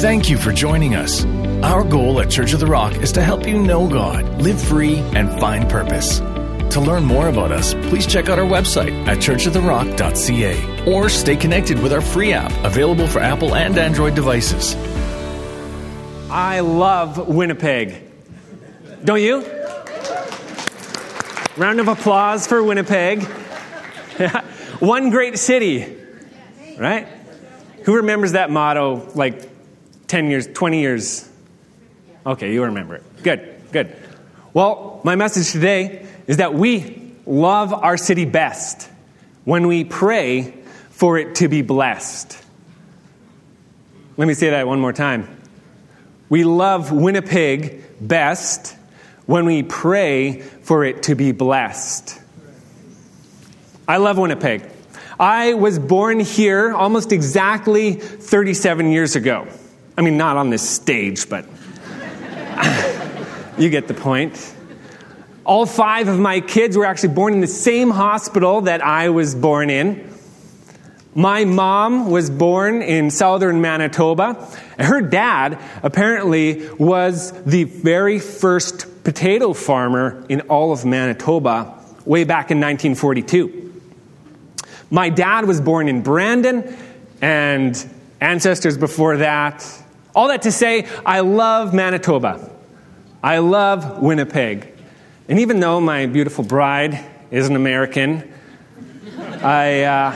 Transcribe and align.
Thank 0.00 0.30
you 0.30 0.38
for 0.38 0.50
joining 0.50 0.94
us. 0.94 1.26
Our 1.62 1.84
goal 1.84 2.22
at 2.22 2.30
Church 2.30 2.54
of 2.54 2.60
the 2.60 2.66
Rock 2.66 2.96
is 3.02 3.12
to 3.12 3.22
help 3.22 3.46
you 3.46 3.58
know 3.60 3.86
God, 3.86 4.40
live 4.40 4.58
free, 4.58 4.96
and 4.96 5.30
find 5.38 5.68
purpose. 5.68 6.20
To 6.20 6.80
learn 6.80 7.04
more 7.04 7.28
about 7.28 7.52
us, 7.52 7.74
please 7.74 8.06
check 8.06 8.30
out 8.30 8.38
our 8.38 8.46
website 8.46 9.06
at 9.06 9.18
churchoftherock.ca 9.18 10.90
or 10.90 11.10
stay 11.10 11.36
connected 11.36 11.82
with 11.82 11.92
our 11.92 12.00
free 12.00 12.32
app 12.32 12.50
available 12.64 13.06
for 13.06 13.18
Apple 13.18 13.54
and 13.54 13.76
Android 13.76 14.14
devices. 14.14 14.74
I 16.30 16.60
love 16.60 17.28
Winnipeg. 17.28 18.02
Don't 19.04 19.20
you? 19.20 19.44
Round 21.58 21.78
of 21.78 21.88
applause 21.88 22.46
for 22.46 22.62
Winnipeg. 22.62 23.22
One 24.78 25.10
great 25.10 25.38
city, 25.38 25.94
right? 26.78 27.06
Who 27.84 27.96
remembers 27.96 28.32
that 28.32 28.48
motto 28.50 29.10
like 29.14 29.49
10 30.10 30.28
years, 30.28 30.48
20 30.48 30.80
years? 30.80 31.30
Okay, 32.26 32.52
you 32.52 32.64
remember 32.64 32.96
it. 32.96 33.22
Good, 33.22 33.62
good. 33.70 33.96
Well, 34.52 35.00
my 35.04 35.14
message 35.14 35.52
today 35.52 36.04
is 36.26 36.38
that 36.38 36.52
we 36.52 37.12
love 37.26 37.72
our 37.72 37.96
city 37.96 38.24
best 38.24 38.90
when 39.44 39.68
we 39.68 39.84
pray 39.84 40.52
for 40.90 41.16
it 41.16 41.36
to 41.36 41.48
be 41.48 41.62
blessed. 41.62 42.36
Let 44.16 44.26
me 44.26 44.34
say 44.34 44.50
that 44.50 44.66
one 44.66 44.80
more 44.80 44.92
time. 44.92 45.28
We 46.28 46.42
love 46.42 46.90
Winnipeg 46.90 47.84
best 48.00 48.76
when 49.26 49.46
we 49.46 49.62
pray 49.62 50.40
for 50.40 50.84
it 50.84 51.04
to 51.04 51.14
be 51.14 51.30
blessed. 51.30 52.20
I 53.86 53.98
love 53.98 54.18
Winnipeg. 54.18 54.68
I 55.20 55.54
was 55.54 55.78
born 55.78 56.18
here 56.18 56.72
almost 56.72 57.12
exactly 57.12 57.92
37 57.92 58.90
years 58.90 59.14
ago. 59.14 59.46
I 60.00 60.02
mean, 60.02 60.16
not 60.16 60.38
on 60.38 60.48
this 60.48 60.66
stage, 60.66 61.28
but 61.28 61.44
you 63.58 63.68
get 63.68 63.86
the 63.86 63.92
point. 63.92 64.54
All 65.44 65.66
five 65.66 66.08
of 66.08 66.18
my 66.18 66.40
kids 66.40 66.74
were 66.74 66.86
actually 66.86 67.12
born 67.12 67.34
in 67.34 67.42
the 67.42 67.46
same 67.46 67.90
hospital 67.90 68.62
that 68.62 68.82
I 68.82 69.10
was 69.10 69.34
born 69.34 69.68
in. 69.68 70.10
My 71.14 71.44
mom 71.44 72.10
was 72.10 72.30
born 72.30 72.80
in 72.80 73.10
southern 73.10 73.60
Manitoba. 73.60 74.48
Her 74.78 75.02
dad 75.02 75.58
apparently 75.82 76.66
was 76.78 77.32
the 77.42 77.64
very 77.64 78.20
first 78.20 79.04
potato 79.04 79.52
farmer 79.52 80.24
in 80.30 80.40
all 80.48 80.72
of 80.72 80.86
Manitoba 80.86 81.78
way 82.06 82.24
back 82.24 82.50
in 82.50 82.56
1942. 82.56 83.82
My 84.90 85.10
dad 85.10 85.44
was 85.44 85.60
born 85.60 85.88
in 85.88 86.00
Brandon, 86.00 86.74
and 87.20 87.86
ancestors 88.18 88.78
before 88.78 89.18
that 89.18 89.62
all 90.14 90.28
that 90.28 90.42
to 90.42 90.52
say, 90.52 90.86
I 91.04 91.20
love 91.20 91.72
Manitoba. 91.72 92.50
I 93.22 93.38
love 93.38 94.00
Winnipeg. 94.00 94.72
And 95.28 95.38
even 95.40 95.60
though 95.60 95.80
my 95.80 96.06
beautiful 96.06 96.42
bride 96.42 97.04
is 97.30 97.48
an 97.48 97.54
American, 97.54 98.32
I 99.42 99.82
uh, 99.82 100.10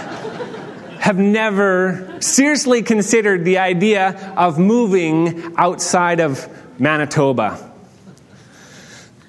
have 0.98 1.18
never 1.18 2.16
seriously 2.20 2.82
considered 2.82 3.44
the 3.44 3.58
idea 3.58 4.34
of 4.36 4.58
moving 4.58 5.54
outside 5.56 6.20
of 6.20 6.48
Manitoba. 6.80 7.72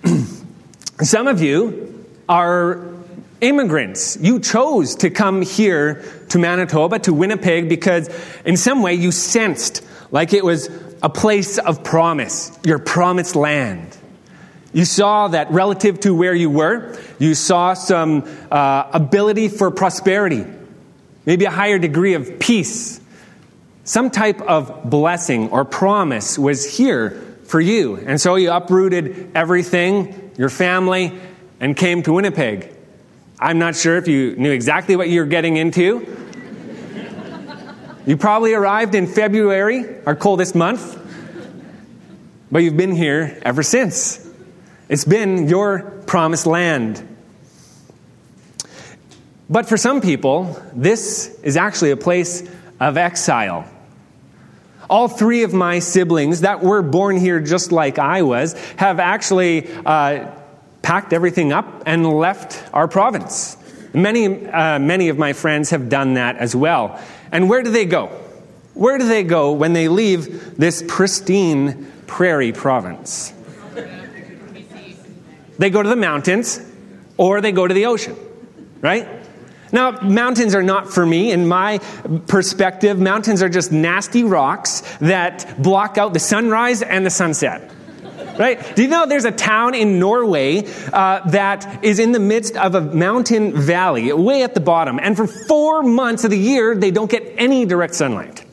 Some 1.02 1.27
of 1.27 1.41
you 1.41 2.05
are 2.27 2.95
immigrants. 3.41 4.17
You 4.19 4.39
chose 4.39 4.95
to 4.95 5.09
come 5.09 5.41
here 5.41 6.03
to 6.29 6.39
Manitoba, 6.39 7.00
to 7.00 7.13
Winnipeg, 7.13 7.69
because 7.69 8.09
in 8.45 8.57
some 8.57 8.81
way 8.81 8.94
you 8.94 9.11
sensed 9.11 9.83
like 10.11 10.33
it 10.33 10.43
was 10.43 10.69
a 11.01 11.09
place 11.09 11.57
of 11.57 11.83
promise, 11.83 12.57
your 12.63 12.79
promised 12.79 13.35
land. 13.35 13.95
You 14.73 14.85
saw 14.85 15.29
that 15.29 15.51
relative 15.51 16.01
to 16.01 16.13
where 16.13 16.33
you 16.33 16.49
were, 16.49 16.97
you 17.17 17.33
saw 17.33 17.73
some 17.73 18.23
uh, 18.51 18.89
ability 18.91 19.47
for 19.47 19.71
prosperity, 19.71 20.45
maybe 21.25 21.45
a 21.45 21.51
higher 21.51 21.79
degree 21.79 22.13
of 22.13 22.39
peace. 22.39 22.99
Some 23.85 24.09
type 24.09 24.41
of 24.41 24.89
blessing 24.89 25.49
or 25.49 25.63
promise 25.63 26.38
was 26.38 26.77
here 26.77 27.11
for 27.45 27.61
you. 27.61 27.97
And 27.97 28.19
so 28.19 28.35
you 28.35 28.51
uprooted 28.51 29.31
everything, 29.35 30.31
your 30.38 30.49
family, 30.49 31.17
and 31.59 31.77
came 31.77 32.03
to 32.03 32.13
Winnipeg. 32.13 32.71
I'm 33.39 33.59
not 33.59 33.75
sure 33.75 33.97
if 33.97 34.07
you 34.07 34.35
knew 34.35 34.51
exactly 34.51 34.95
what 34.95 35.09
you 35.09 35.19
were 35.21 35.27
getting 35.27 35.57
into, 35.57 36.25
you 38.05 38.17
probably 38.17 38.53
arrived 38.53 38.93
in 38.93 39.07
February, 39.07 39.85
our 40.05 40.16
coldest 40.16 40.53
month, 40.53 41.01
but 42.51 42.59
you've 42.59 42.77
been 42.77 42.95
here 42.95 43.39
ever 43.41 43.63
since. 43.63 44.21
It's 44.88 45.05
been 45.05 45.49
your 45.49 45.79
promised 46.05 46.45
land. 46.45 47.05
But 49.49 49.67
for 49.67 49.77
some 49.77 50.01
people, 50.01 50.61
this 50.73 51.39
is 51.41 51.57
actually 51.57 51.91
a 51.91 51.97
place 51.97 52.47
of 52.79 52.97
exile. 52.97 53.69
All 54.89 55.07
three 55.07 55.44
of 55.44 55.53
my 55.53 55.79
siblings 55.79 56.41
that 56.41 56.61
were 56.61 56.83
born 56.83 57.17
here 57.17 57.39
just 57.39 57.71
like 57.71 57.97
I 57.97 58.21
was 58.21 58.53
have 58.77 58.99
actually 58.99 59.67
uh, 59.83 60.31
packed 60.83 61.13
everything 61.13 61.51
up 61.51 61.83
and 61.88 62.07
left 62.07 62.63
our 62.71 62.88
province. 62.88 63.57
Many, 63.94 64.45
uh, 64.45 64.77
many 64.77 65.09
of 65.09 65.17
my 65.17 65.33
friends 65.33 65.71
have 65.71 65.89
done 65.89 66.15
that 66.15 66.38
as 66.38 66.55
well. 66.55 67.01
And 67.35 67.50
where 67.50 67.63
do 67.63 67.69
they 67.69 67.84
go? 67.84 68.07
Where 68.75 68.97
do 68.97 69.06
they 69.06 69.23
go 69.23 69.51
when 69.51 69.73
they 69.73 69.90
leave 69.90 70.56
this 70.57 70.81
pristine 70.88 71.91
prairie 72.07 72.53
province? 72.53 73.34
They 75.57 75.69
go 75.69 75.84
to 75.84 75.90
the 75.90 75.97
mountains 75.97 76.62
or 77.18 77.41
they 77.41 77.51
go 77.51 77.68
to 77.68 77.74
the 77.74 77.88
ocean, 77.88 78.16
right? 78.79 79.09
Now, 79.74 80.00
mountains 80.00 80.56
are 80.56 80.63
not 80.63 80.94
for 80.94 81.06
me. 81.06 81.34
In 81.34 81.45
my 81.45 81.79
perspective, 82.28 83.00
mountains 83.00 83.44
are 83.44 83.50
just 83.50 83.69
nasty 83.69 84.24
rocks 84.24 84.81
that 85.01 85.62
block 85.62 85.97
out 85.97 86.13
the 86.13 86.19
sunrise 86.19 86.81
and 86.84 87.06
the 87.06 87.09
sunset 87.09 87.69
right? 88.38 88.75
Do 88.75 88.81
you 88.81 88.88
know 88.88 89.06
there's 89.06 89.25
a 89.25 89.31
town 89.31 89.75
in 89.75 90.00
Norway 90.00 90.66
uh, 90.91 91.29
that 91.29 91.84
is 91.84 92.00
in 92.00 92.12
the 92.12 92.19
midst 92.19 92.56
of 92.57 92.75
a 92.75 92.81
mountain 92.81 93.53
valley, 93.53 94.12
way 94.13 94.44
at 94.44 94.53
the 94.53 94.59
bottom, 94.59 95.00
and 95.01 95.16
for 95.16 95.28
four 95.28 95.84
months 95.84 96.23
of 96.23 96.31
the 96.31 96.38
year, 96.38 96.75
they 96.75 96.91
don't 96.91 97.09
get 97.09 97.35
any 97.38 97.66
direct 97.66 97.95
sunlight. 97.95 98.45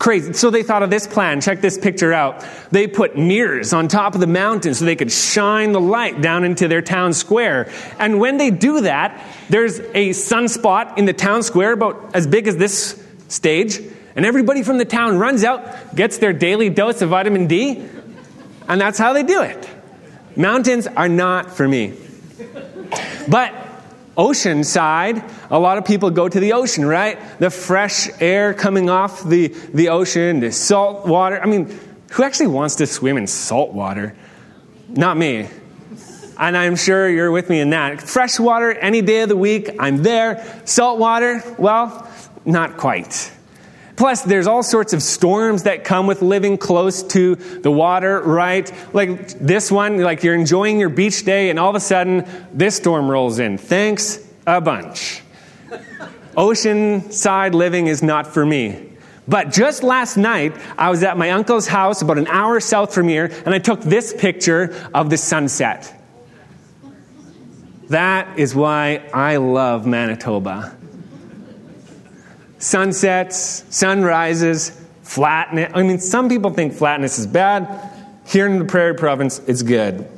Crazy. 0.00 0.32
So 0.32 0.48
they 0.48 0.62
thought 0.62 0.82
of 0.82 0.88
this 0.88 1.06
plan. 1.06 1.42
Check 1.42 1.60
this 1.60 1.76
picture 1.76 2.10
out. 2.10 2.42
They 2.70 2.86
put 2.86 3.18
mirrors 3.18 3.74
on 3.74 3.86
top 3.86 4.14
of 4.14 4.22
the 4.22 4.26
mountain 4.26 4.72
so 4.72 4.86
they 4.86 4.96
could 4.96 5.12
shine 5.12 5.72
the 5.72 5.80
light 5.80 6.22
down 6.22 6.42
into 6.42 6.68
their 6.68 6.80
town 6.80 7.12
square. 7.12 7.70
And 7.98 8.18
when 8.18 8.38
they 8.38 8.50
do 8.50 8.80
that, 8.80 9.22
there's 9.50 9.78
a 9.78 10.10
sunspot 10.10 10.96
in 10.96 11.04
the 11.04 11.12
town 11.12 11.42
square 11.42 11.72
about 11.72 12.16
as 12.16 12.26
big 12.26 12.48
as 12.48 12.56
this 12.56 12.98
stage. 13.28 13.78
And 14.16 14.24
everybody 14.24 14.62
from 14.62 14.78
the 14.78 14.86
town 14.86 15.18
runs 15.18 15.44
out, 15.44 15.94
gets 15.94 16.16
their 16.16 16.32
daily 16.32 16.70
dose 16.70 17.02
of 17.02 17.10
vitamin 17.10 17.46
D, 17.46 17.86
and 18.70 18.80
that's 18.80 18.98
how 18.98 19.12
they 19.12 19.24
do 19.24 19.42
it. 19.42 19.68
Mountains 20.36 20.86
are 20.86 21.08
not 21.08 21.50
for 21.50 21.66
me. 21.66 21.92
But 23.28 23.52
ocean 24.16 24.62
side, 24.62 25.24
a 25.50 25.58
lot 25.58 25.76
of 25.76 25.84
people 25.84 26.10
go 26.10 26.28
to 26.28 26.38
the 26.38 26.52
ocean, 26.52 26.86
right? 26.86 27.18
The 27.40 27.50
fresh 27.50 28.08
air 28.20 28.54
coming 28.54 28.88
off 28.88 29.24
the, 29.24 29.48
the 29.48 29.88
ocean, 29.88 30.38
the 30.38 30.52
salt 30.52 31.04
water. 31.04 31.42
I 31.42 31.46
mean, 31.46 31.76
who 32.12 32.22
actually 32.22 32.46
wants 32.46 32.76
to 32.76 32.86
swim 32.86 33.16
in 33.16 33.26
salt 33.26 33.72
water? 33.72 34.14
Not 34.88 35.16
me. 35.16 35.48
And 36.38 36.56
I'm 36.56 36.76
sure 36.76 37.08
you're 37.08 37.32
with 37.32 37.50
me 37.50 37.58
in 37.58 37.70
that. 37.70 38.00
Fresh 38.00 38.38
water 38.38 38.70
any 38.72 39.02
day 39.02 39.22
of 39.22 39.28
the 39.28 39.36
week, 39.36 39.68
I'm 39.80 40.04
there. 40.04 40.62
Salt 40.64 41.00
water, 41.00 41.42
well, 41.58 42.08
not 42.44 42.76
quite. 42.76 43.32
Plus, 44.00 44.22
there's 44.22 44.46
all 44.46 44.62
sorts 44.62 44.94
of 44.94 45.02
storms 45.02 45.64
that 45.64 45.84
come 45.84 46.06
with 46.06 46.22
living 46.22 46.56
close 46.56 47.02
to 47.02 47.34
the 47.34 47.70
water, 47.70 48.22
right? 48.22 48.72
Like 48.94 49.28
this 49.38 49.70
one, 49.70 49.98
like 49.98 50.24
you're 50.24 50.34
enjoying 50.34 50.80
your 50.80 50.88
beach 50.88 51.22
day, 51.22 51.50
and 51.50 51.58
all 51.58 51.68
of 51.68 51.76
a 51.76 51.80
sudden, 51.80 52.26
this 52.50 52.76
storm 52.76 53.10
rolls 53.10 53.38
in. 53.38 53.58
Thanks 53.58 54.26
a 54.46 54.58
bunch. 54.58 55.20
Oceanside 56.34 57.52
living 57.52 57.88
is 57.88 58.02
not 58.02 58.26
for 58.26 58.46
me. 58.46 58.88
But 59.28 59.52
just 59.52 59.82
last 59.82 60.16
night, 60.16 60.56
I 60.78 60.88
was 60.88 61.02
at 61.02 61.18
my 61.18 61.32
uncle's 61.32 61.66
house 61.66 62.00
about 62.00 62.16
an 62.16 62.26
hour 62.28 62.58
south 62.58 62.94
from 62.94 63.06
here, 63.06 63.30
and 63.44 63.54
I 63.54 63.58
took 63.58 63.82
this 63.82 64.14
picture 64.14 64.74
of 64.94 65.10
the 65.10 65.18
sunset. 65.18 65.94
That 67.90 68.38
is 68.38 68.54
why 68.54 69.10
I 69.12 69.36
love 69.36 69.86
Manitoba 69.86 70.79
sunsets, 72.60 73.64
sunrises, 73.70 74.70
flatness. 75.02 75.72
I 75.74 75.82
mean, 75.82 75.98
some 75.98 76.28
people 76.28 76.52
think 76.52 76.74
flatness 76.74 77.18
is 77.18 77.26
bad. 77.26 77.90
Here 78.26 78.46
in 78.46 78.60
the 78.60 78.64
Prairie 78.64 78.94
Province, 78.94 79.40
it's 79.48 79.62
good. 79.62 80.08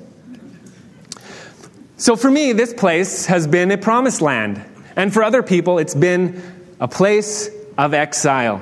So 1.96 2.16
for 2.16 2.30
me, 2.30 2.52
this 2.52 2.74
place 2.74 3.26
has 3.26 3.46
been 3.46 3.70
a 3.70 3.78
promised 3.78 4.20
land. 4.20 4.62
And 4.96 5.14
for 5.14 5.22
other 5.22 5.42
people, 5.42 5.78
it's 5.78 5.94
been 5.94 6.42
a 6.78 6.88
place 6.88 7.48
of 7.78 7.94
exile. 7.94 8.60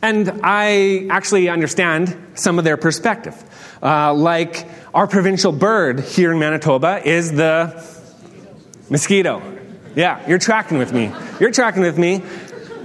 And 0.00 0.40
I 0.42 1.06
actually 1.10 1.48
understand 1.48 2.16
some 2.34 2.58
of 2.58 2.64
their 2.64 2.76
perspective. 2.76 3.36
Uh, 3.80 4.14
like 4.14 4.66
our 4.94 5.06
provincial 5.06 5.52
bird 5.52 6.00
here 6.00 6.32
in 6.32 6.38
Manitoba 6.38 7.06
is 7.06 7.30
the 7.30 7.86
mosquito. 8.90 9.61
Yeah, 9.94 10.26
you're 10.28 10.38
tracking 10.38 10.78
with 10.78 10.92
me. 10.92 11.12
You're 11.38 11.50
tracking 11.50 11.82
with 11.82 11.98
me. 11.98 12.22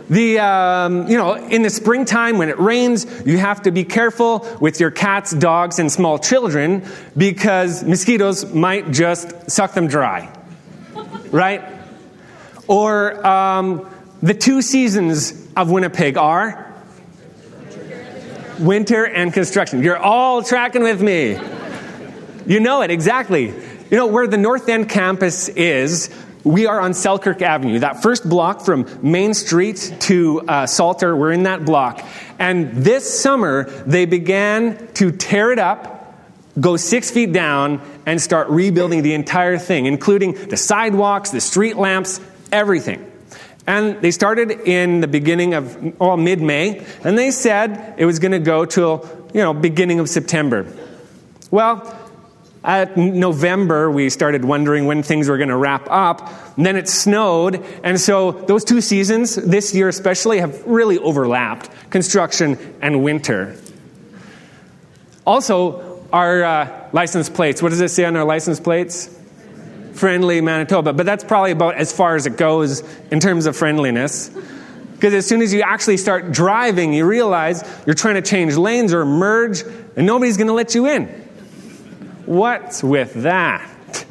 The, 0.09 0.39
um, 0.39 1.07
you 1.07 1.17
know, 1.17 1.35
in 1.35 1.63
the 1.63 1.69
springtime 1.69 2.37
when 2.37 2.49
it 2.49 2.59
rains, 2.59 3.05
you 3.25 3.37
have 3.37 3.63
to 3.63 3.71
be 3.71 3.83
careful 3.83 4.47
with 4.61 4.79
your 4.79 4.91
cats, 4.91 5.31
dogs, 5.31 5.79
and 5.79 5.91
small 5.91 6.17
children 6.17 6.85
because 7.15 7.83
mosquitoes 7.83 8.53
might 8.53 8.91
just 8.91 9.51
suck 9.51 9.73
them 9.73 9.87
dry. 9.87 10.33
Right? 11.31 11.61
Or 12.67 13.25
um, 13.25 13.89
the 14.21 14.33
two 14.33 14.61
seasons 14.61 15.47
of 15.55 15.71
Winnipeg 15.71 16.17
are 16.17 16.73
winter 18.59 19.05
and 19.05 19.33
construction. 19.33 19.83
You're 19.83 19.97
all 19.97 20.41
tracking 20.41 20.83
with 20.83 21.01
me. 21.01 21.37
You 22.45 22.59
know 22.59 22.81
it, 22.81 22.91
exactly. 22.91 23.47
You 23.47 23.97
know, 23.97 24.07
where 24.07 24.27
the 24.27 24.37
North 24.37 24.69
End 24.69 24.89
campus 24.89 25.49
is, 25.49 26.09
we 26.47 26.65
are 26.65 26.79
on 26.79 26.93
Selkirk 26.93 27.41
Avenue. 27.41 27.79
That 27.79 28.01
first 28.01 28.27
block 28.27 28.61
from 28.61 28.87
Main 29.01 29.33
Street 29.33 29.93
to 30.01 30.41
uh, 30.47 30.65
Salter, 30.65 31.15
we're 31.15 31.33
in 31.33 31.43
that 31.43 31.65
block. 31.65 32.03
And 32.39 32.71
this 32.71 33.19
summer, 33.19 33.69
they 33.85 34.05
began 34.05 34.87
to 34.93 35.11
tear 35.11 35.51
it 35.51 35.59
up, 35.59 36.15
go 36.59 36.77
six 36.77 37.11
feet 37.11 37.33
down, 37.33 37.81
and 38.05 38.21
start 38.21 38.47
rebuilding 38.49 39.03
the 39.03 39.13
entire 39.13 39.57
thing, 39.57 39.85
including 39.85 40.33
the 40.47 40.57
sidewalks, 40.57 41.31
the 41.31 41.41
street 41.41 41.75
lamps, 41.75 42.21
everything. 42.51 43.11
And 43.67 44.01
they 44.01 44.11
started 44.11 44.51
in 44.51 45.01
the 45.01 45.07
beginning 45.07 45.53
of, 45.53 45.99
well, 45.99 46.15
mid 46.15 46.41
May, 46.41 46.85
and 47.03 47.17
they 47.17 47.31
said 47.31 47.95
it 47.97 48.05
was 48.05 48.19
going 48.19 48.31
to 48.31 48.39
go 48.39 48.63
till, 48.63 49.05
you 49.33 49.41
know, 49.41 49.53
beginning 49.53 49.99
of 49.99 50.07
September. 50.07 50.65
Well, 51.51 52.06
at 52.67 52.97
November, 52.97 53.89
we 53.89 54.09
started 54.09 54.43
wondering 54.43 54.85
when 54.85 55.01
things 55.01 55.29
were 55.29 55.37
going 55.37 55.49
to 55.49 55.55
wrap 55.55 55.87
up. 55.89 56.29
And 56.57 56.65
then 56.65 56.75
it 56.75 56.89
snowed. 56.89 57.65
And 57.81 57.99
so 57.99 58.31
those 58.31 58.65
two 58.65 58.81
seasons, 58.81 59.35
this 59.35 59.73
year 59.73 59.87
especially, 59.87 60.39
have 60.39 60.65
really 60.67 60.99
overlapped 60.99 61.69
construction 61.89 62.57
and 62.81 63.03
winter. 63.03 63.55
Also, 65.25 66.05
our 66.11 66.43
uh, 66.43 66.89
license 66.93 67.29
plates 67.29 67.61
what 67.61 67.69
does 67.69 67.81
it 67.81 67.89
say 67.89 68.05
on 68.05 68.15
our 68.15 68.23
license 68.23 68.59
plates? 68.59 69.13
friendly 69.93 70.41
Manitoba, 70.41 70.93
but 70.93 71.07
that's 71.07 71.23
probably 71.23 71.49
about 71.49 71.73
as 71.73 71.91
far 71.91 72.15
as 72.15 72.27
it 72.27 72.37
goes 72.37 72.83
in 73.09 73.19
terms 73.19 73.47
of 73.47 73.57
friendliness. 73.57 74.29
Because 74.93 75.13
as 75.13 75.25
soon 75.25 75.41
as 75.41 75.51
you 75.51 75.61
actually 75.61 75.97
start 75.97 76.31
driving, 76.31 76.93
you 76.93 77.05
realize 77.05 77.63
you're 77.87 77.95
trying 77.95 78.15
to 78.15 78.21
change 78.21 78.55
lanes 78.55 78.93
or 78.93 79.05
merge, 79.05 79.63
and 79.95 80.05
nobody's 80.05 80.37
going 80.37 80.47
to 80.47 80.53
let 80.53 80.75
you 80.75 80.85
in. 80.85 81.26
What's 82.27 82.83
with 82.83 83.13
that? 83.23 84.05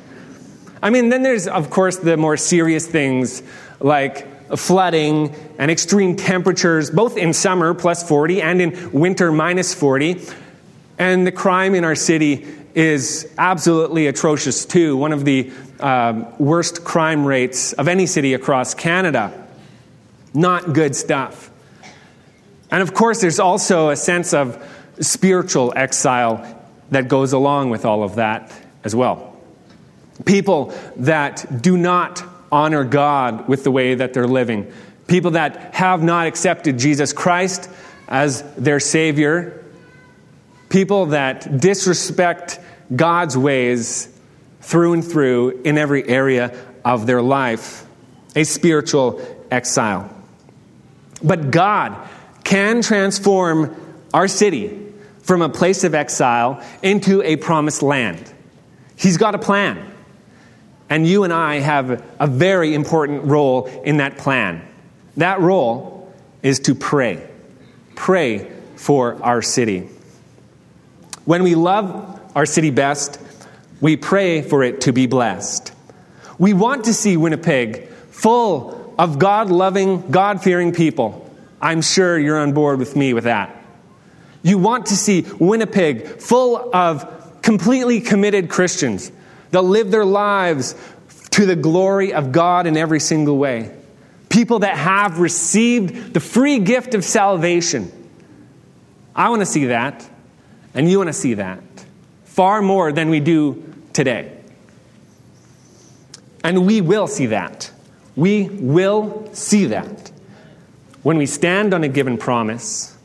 I 0.82 0.88
mean, 0.88 1.10
then 1.10 1.22
there's, 1.22 1.46
of 1.46 1.68
course, 1.68 1.98
the 1.98 2.16
more 2.16 2.38
serious 2.38 2.86
things 2.86 3.42
like 3.78 4.56
flooding 4.56 5.34
and 5.58 5.70
extreme 5.70 6.16
temperatures, 6.16 6.90
both 6.90 7.18
in 7.18 7.34
summer, 7.34 7.74
plus 7.74 8.08
40, 8.08 8.40
and 8.40 8.62
in 8.62 8.92
winter, 8.92 9.30
minus 9.30 9.74
40. 9.74 10.22
And 10.98 11.26
the 11.26 11.30
crime 11.30 11.74
in 11.74 11.84
our 11.84 11.94
city 11.94 12.46
is 12.74 13.30
absolutely 13.36 14.06
atrocious, 14.06 14.64
too. 14.64 14.96
One 14.96 15.12
of 15.12 15.26
the 15.26 15.52
um, 15.78 16.26
worst 16.38 16.84
crime 16.84 17.26
rates 17.26 17.74
of 17.74 17.86
any 17.86 18.06
city 18.06 18.32
across 18.32 18.72
Canada. 18.72 19.46
Not 20.32 20.72
good 20.72 20.96
stuff. 20.96 21.50
And 22.70 22.80
of 22.80 22.94
course, 22.94 23.20
there's 23.20 23.40
also 23.40 23.90
a 23.90 23.96
sense 23.96 24.32
of 24.32 24.56
spiritual 25.00 25.74
exile 25.76 26.55
that 26.90 27.08
goes 27.08 27.32
along 27.32 27.70
with 27.70 27.84
all 27.84 28.02
of 28.02 28.16
that 28.16 28.52
as 28.84 28.94
well. 28.94 29.36
People 30.24 30.72
that 30.96 31.62
do 31.62 31.76
not 31.76 32.22
honor 32.50 32.84
God 32.84 33.48
with 33.48 33.64
the 33.64 33.70
way 33.70 33.96
that 33.96 34.14
they're 34.14 34.26
living, 34.26 34.72
people 35.06 35.32
that 35.32 35.74
have 35.74 36.02
not 36.02 36.26
accepted 36.26 36.78
Jesus 36.78 37.12
Christ 37.12 37.68
as 38.08 38.42
their 38.54 38.80
Savior, 38.80 39.64
people 40.68 41.06
that 41.06 41.60
disrespect 41.60 42.60
God's 42.94 43.36
ways 43.36 44.08
through 44.60 44.94
and 44.94 45.04
through 45.04 45.62
in 45.64 45.78
every 45.78 46.08
area 46.08 46.56
of 46.84 47.06
their 47.06 47.22
life, 47.22 47.84
a 48.34 48.44
spiritual 48.44 49.20
exile. 49.50 50.10
But 51.22 51.50
God 51.50 52.08
can 52.44 52.82
transform 52.82 53.74
our 54.14 54.28
city 54.28 54.85
from 55.26 55.42
a 55.42 55.48
place 55.48 55.82
of 55.82 55.92
exile 55.92 56.62
into 56.82 57.20
a 57.22 57.34
promised 57.34 57.82
land. 57.82 58.32
He's 58.94 59.16
got 59.16 59.34
a 59.34 59.38
plan. 59.38 59.92
And 60.88 61.04
you 61.04 61.24
and 61.24 61.32
I 61.32 61.56
have 61.56 62.04
a 62.20 62.28
very 62.28 62.74
important 62.74 63.24
role 63.24 63.66
in 63.84 63.96
that 63.96 64.18
plan. 64.18 64.66
That 65.16 65.40
role 65.40 66.14
is 66.44 66.60
to 66.60 66.76
pray. 66.76 67.28
Pray 67.96 68.52
for 68.76 69.20
our 69.20 69.42
city. 69.42 69.88
When 71.24 71.42
we 71.42 71.56
love 71.56 72.20
our 72.36 72.46
city 72.46 72.70
best, 72.70 73.18
we 73.80 73.96
pray 73.96 74.42
for 74.42 74.62
it 74.62 74.82
to 74.82 74.92
be 74.92 75.08
blessed. 75.08 75.72
We 76.38 76.52
want 76.52 76.84
to 76.84 76.94
see 76.94 77.16
Winnipeg 77.16 77.88
full 77.88 78.94
of 78.96 79.18
God 79.18 79.50
loving, 79.50 80.08
God 80.12 80.40
fearing 80.40 80.72
people. 80.72 81.28
I'm 81.60 81.82
sure 81.82 82.16
you're 82.16 82.38
on 82.38 82.52
board 82.52 82.78
with 82.78 82.94
me 82.94 83.12
with 83.12 83.24
that. 83.24 83.55
You 84.46 84.58
want 84.58 84.86
to 84.86 84.96
see 84.96 85.22
Winnipeg 85.40 86.06
full 86.20 86.72
of 86.72 87.42
completely 87.42 88.00
committed 88.00 88.48
Christians 88.48 89.10
that 89.50 89.62
live 89.62 89.90
their 89.90 90.04
lives 90.04 90.76
to 91.32 91.46
the 91.46 91.56
glory 91.56 92.12
of 92.12 92.30
God 92.30 92.68
in 92.68 92.76
every 92.76 93.00
single 93.00 93.38
way. 93.38 93.74
People 94.28 94.60
that 94.60 94.76
have 94.76 95.18
received 95.18 96.14
the 96.14 96.20
free 96.20 96.60
gift 96.60 96.94
of 96.94 97.04
salvation. 97.04 97.90
I 99.16 99.30
want 99.30 99.42
to 99.42 99.46
see 99.46 99.66
that, 99.66 100.08
and 100.74 100.88
you 100.88 100.98
want 100.98 101.08
to 101.08 101.12
see 101.12 101.34
that 101.34 101.64
far 102.22 102.62
more 102.62 102.92
than 102.92 103.10
we 103.10 103.18
do 103.18 103.64
today. 103.92 104.30
And 106.44 106.68
we 106.68 106.80
will 106.82 107.08
see 107.08 107.26
that. 107.26 107.72
We 108.14 108.48
will 108.48 109.28
see 109.32 109.66
that 109.66 110.12
when 111.02 111.18
we 111.18 111.26
stand 111.26 111.74
on 111.74 111.82
a 111.82 111.88
given 111.88 112.16
promise, 112.16 112.95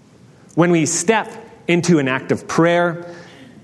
when 0.56 0.72
we 0.72 0.86
step 0.86 1.32
into 1.68 2.00
an 2.00 2.08
act 2.08 2.32
of 2.32 2.48
prayer, 2.48 3.16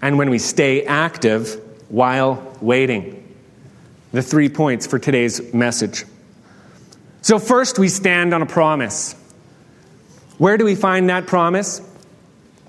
and 0.02 0.18
when 0.18 0.30
we 0.30 0.40
stay 0.40 0.84
active 0.84 1.62
while 1.90 2.56
waiting. 2.62 3.24
The 4.12 4.22
three 4.22 4.50
points 4.50 4.88
for 4.88 5.00
today's 5.00 5.54
message. 5.54 6.06
So, 7.22 7.40
first, 7.40 7.78
we 7.78 7.90
stand 7.90 8.34
on 8.34 8.42
a 8.42 8.46
promise. 8.46 9.14
Where 10.38 10.58
do 10.58 10.66
we 10.66 10.76
find 10.76 11.10
that 11.10 11.28
promise? 11.28 11.82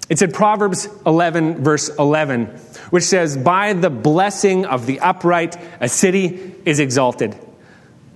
It's 0.09 0.23
in 0.23 0.33
Proverbs 0.33 0.89
11, 1.05 1.63
verse 1.63 1.91
11, 1.97 2.47
which 2.91 3.05
says, 3.05 3.37
By 3.37 3.75
the 3.75 3.91
blessing 3.91 4.65
of 4.65 4.87
the 4.87 5.01
upright, 5.01 5.57
a 5.81 5.89
city 5.89 6.55
is 6.65 6.81
exalted. 6.81 7.37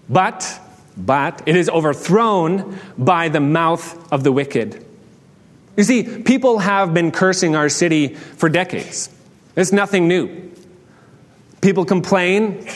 But, 0.08 0.58
but, 0.96 1.42
it 1.46 1.54
is 1.54 1.68
overthrown 1.68 2.78
by 2.96 3.28
the 3.28 3.40
mouth 3.40 4.10
of 4.12 4.24
the 4.24 4.32
wicked. 4.32 4.84
You 5.76 5.84
see, 5.84 6.22
people 6.22 6.58
have 6.58 6.92
been 6.92 7.10
cursing 7.10 7.56
our 7.56 7.68
city 7.68 8.14
for 8.14 8.48
decades. 8.48 9.08
It's 9.56 9.72
nothing 9.72 10.06
new. 10.08 10.50
People 11.60 11.84
complain, 11.84 12.66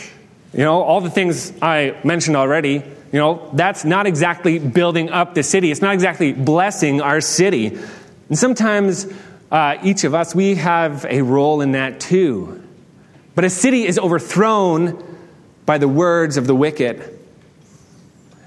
you 0.52 0.64
know, 0.64 0.82
all 0.82 1.00
the 1.00 1.10
things 1.10 1.52
I 1.60 1.98
mentioned 2.04 2.36
already, 2.36 2.82
you 3.12 3.18
know, 3.18 3.50
that's 3.52 3.84
not 3.84 4.06
exactly 4.06 4.58
building 4.58 5.10
up 5.10 5.34
the 5.34 5.42
city. 5.42 5.70
It's 5.70 5.82
not 5.82 5.94
exactly 5.94 6.32
blessing 6.32 7.00
our 7.00 7.20
city. 7.20 7.78
And 8.28 8.38
sometimes 8.38 9.06
uh, 9.50 9.76
each 9.82 10.04
of 10.04 10.14
us, 10.14 10.34
we 10.34 10.56
have 10.56 11.04
a 11.08 11.22
role 11.22 11.60
in 11.60 11.72
that 11.72 12.00
too. 12.00 12.62
But 13.34 13.44
a 13.44 13.50
city 13.50 13.86
is 13.86 13.98
overthrown 13.98 15.02
by 15.66 15.78
the 15.78 15.88
words 15.88 16.36
of 16.36 16.46
the 16.46 16.54
wicked. 16.54 16.98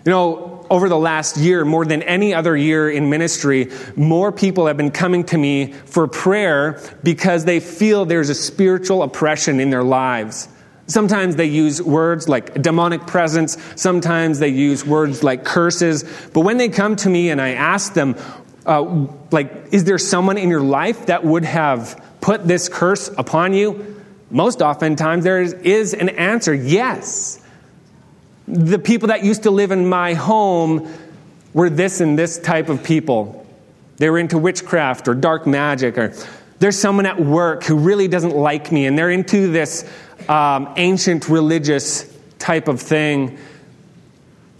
You 0.06 0.12
know, 0.12 0.59
over 0.70 0.90
the 0.90 0.98
last 0.98 1.38
year, 1.38 1.66
more 1.66 1.86
than 1.86 2.02
any 2.04 2.34
other 2.34 2.56
year 2.56 2.90
in 2.90 3.10
ministry, 3.10 3.72
more 3.96 4.32
people 4.32 4.68
have 4.68 4.78
been 4.78 4.92
coming 4.92 5.24
to 5.26 5.38
me 5.38 5.74
for 5.74 6.08
prayer 6.08 6.80
because 7.04 7.46
they 7.46 7.60
feel 7.60 8.06
there's 8.06 8.30
a 8.30 8.36
spiritual 8.36 9.04
oppression 9.04 9.60
in 9.60 9.70
their 9.70 9.84
lives. 9.84 10.48
Sometimes 10.88 11.36
they 11.36 11.46
use 11.46 11.82
words 11.82 12.28
like 12.28 12.60
demonic 12.62 13.06
presence. 13.06 13.58
Sometimes 13.76 14.40
they 14.40 14.48
use 14.48 14.84
words 14.84 15.24
like 15.24 15.46
curses. 15.46 16.04
But 16.34 16.42
when 16.42 16.58
they 16.58 16.70
come 16.70 16.96
to 16.98 17.10
me 17.10 17.30
and 17.30 17.40
I 17.40 17.50
ask 17.50 17.94
them, 17.94 18.16
uh, 18.66 19.08
like, 19.32 19.68
is 19.72 19.84
there 19.84 20.00
someone 20.00 20.38
in 20.38 20.50
your 20.50 20.62
life 20.62 21.06
that 21.06 21.24
would 21.24 21.46
have 21.46 22.04
put 22.22 22.48
this 22.48 22.70
curse 22.70 23.08
upon 23.18 23.54
you? 23.54 24.04
Most 24.32 24.62
oftentimes, 24.62 25.24
there 25.24 25.42
is, 25.42 25.54
is 25.54 25.94
an 25.94 26.10
answer 26.10 26.54
yes. 26.54 27.39
The 28.52 28.80
people 28.80 29.10
that 29.10 29.24
used 29.24 29.44
to 29.44 29.52
live 29.52 29.70
in 29.70 29.88
my 29.88 30.16
home 30.16 30.92
were 31.54 31.70
this 31.70 32.02
and 32.02 32.18
this 32.18 32.40
type 32.40 32.70
of 32.70 32.84
people. 32.84 33.46
they 33.98 34.10
were 34.10 34.18
into 34.18 34.38
witchcraft 34.38 35.08
or 35.08 35.14
dark 35.14 35.46
magic, 35.46 35.98
or 35.98 36.14
there's 36.60 36.78
someone 36.78 37.06
at 37.06 37.20
work 37.20 37.64
who 37.64 37.76
really 37.76 38.08
doesn't 38.08 38.36
like 38.36 38.72
me, 38.72 38.86
and 38.86 38.98
they're 38.98 39.12
into 39.12 39.52
this 39.52 39.90
um, 40.28 40.74
ancient 40.78 41.30
religious 41.30 42.12
type 42.40 42.68
of 42.68 42.82
thing. 42.82 43.38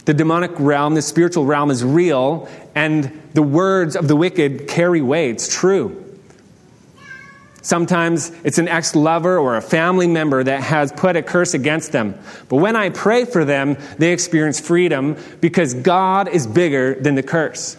The 0.04 0.14
demonic 0.14 0.52
realm, 0.58 0.94
the 0.94 1.02
spiritual 1.02 1.46
realm 1.46 1.70
is 1.70 1.82
real, 1.82 2.48
and 2.74 3.10
the 3.34 3.42
words 3.42 3.96
of 3.96 4.08
the 4.08 4.16
wicked 4.16 4.68
carry 4.68 5.02
weight. 5.02 5.30
It's 5.30 5.52
true. 5.52 6.09
Sometimes 7.62 8.32
it's 8.42 8.58
an 8.58 8.68
ex 8.68 8.94
lover 8.94 9.38
or 9.38 9.56
a 9.56 9.62
family 9.62 10.06
member 10.06 10.42
that 10.42 10.62
has 10.62 10.92
put 10.92 11.16
a 11.16 11.22
curse 11.22 11.54
against 11.54 11.92
them. 11.92 12.18
But 12.48 12.56
when 12.56 12.76
I 12.76 12.88
pray 12.90 13.24
for 13.24 13.44
them, 13.44 13.76
they 13.98 14.12
experience 14.12 14.60
freedom 14.60 15.16
because 15.40 15.74
God 15.74 16.28
is 16.28 16.46
bigger 16.46 16.94
than 16.94 17.14
the 17.14 17.22
curse. 17.22 17.76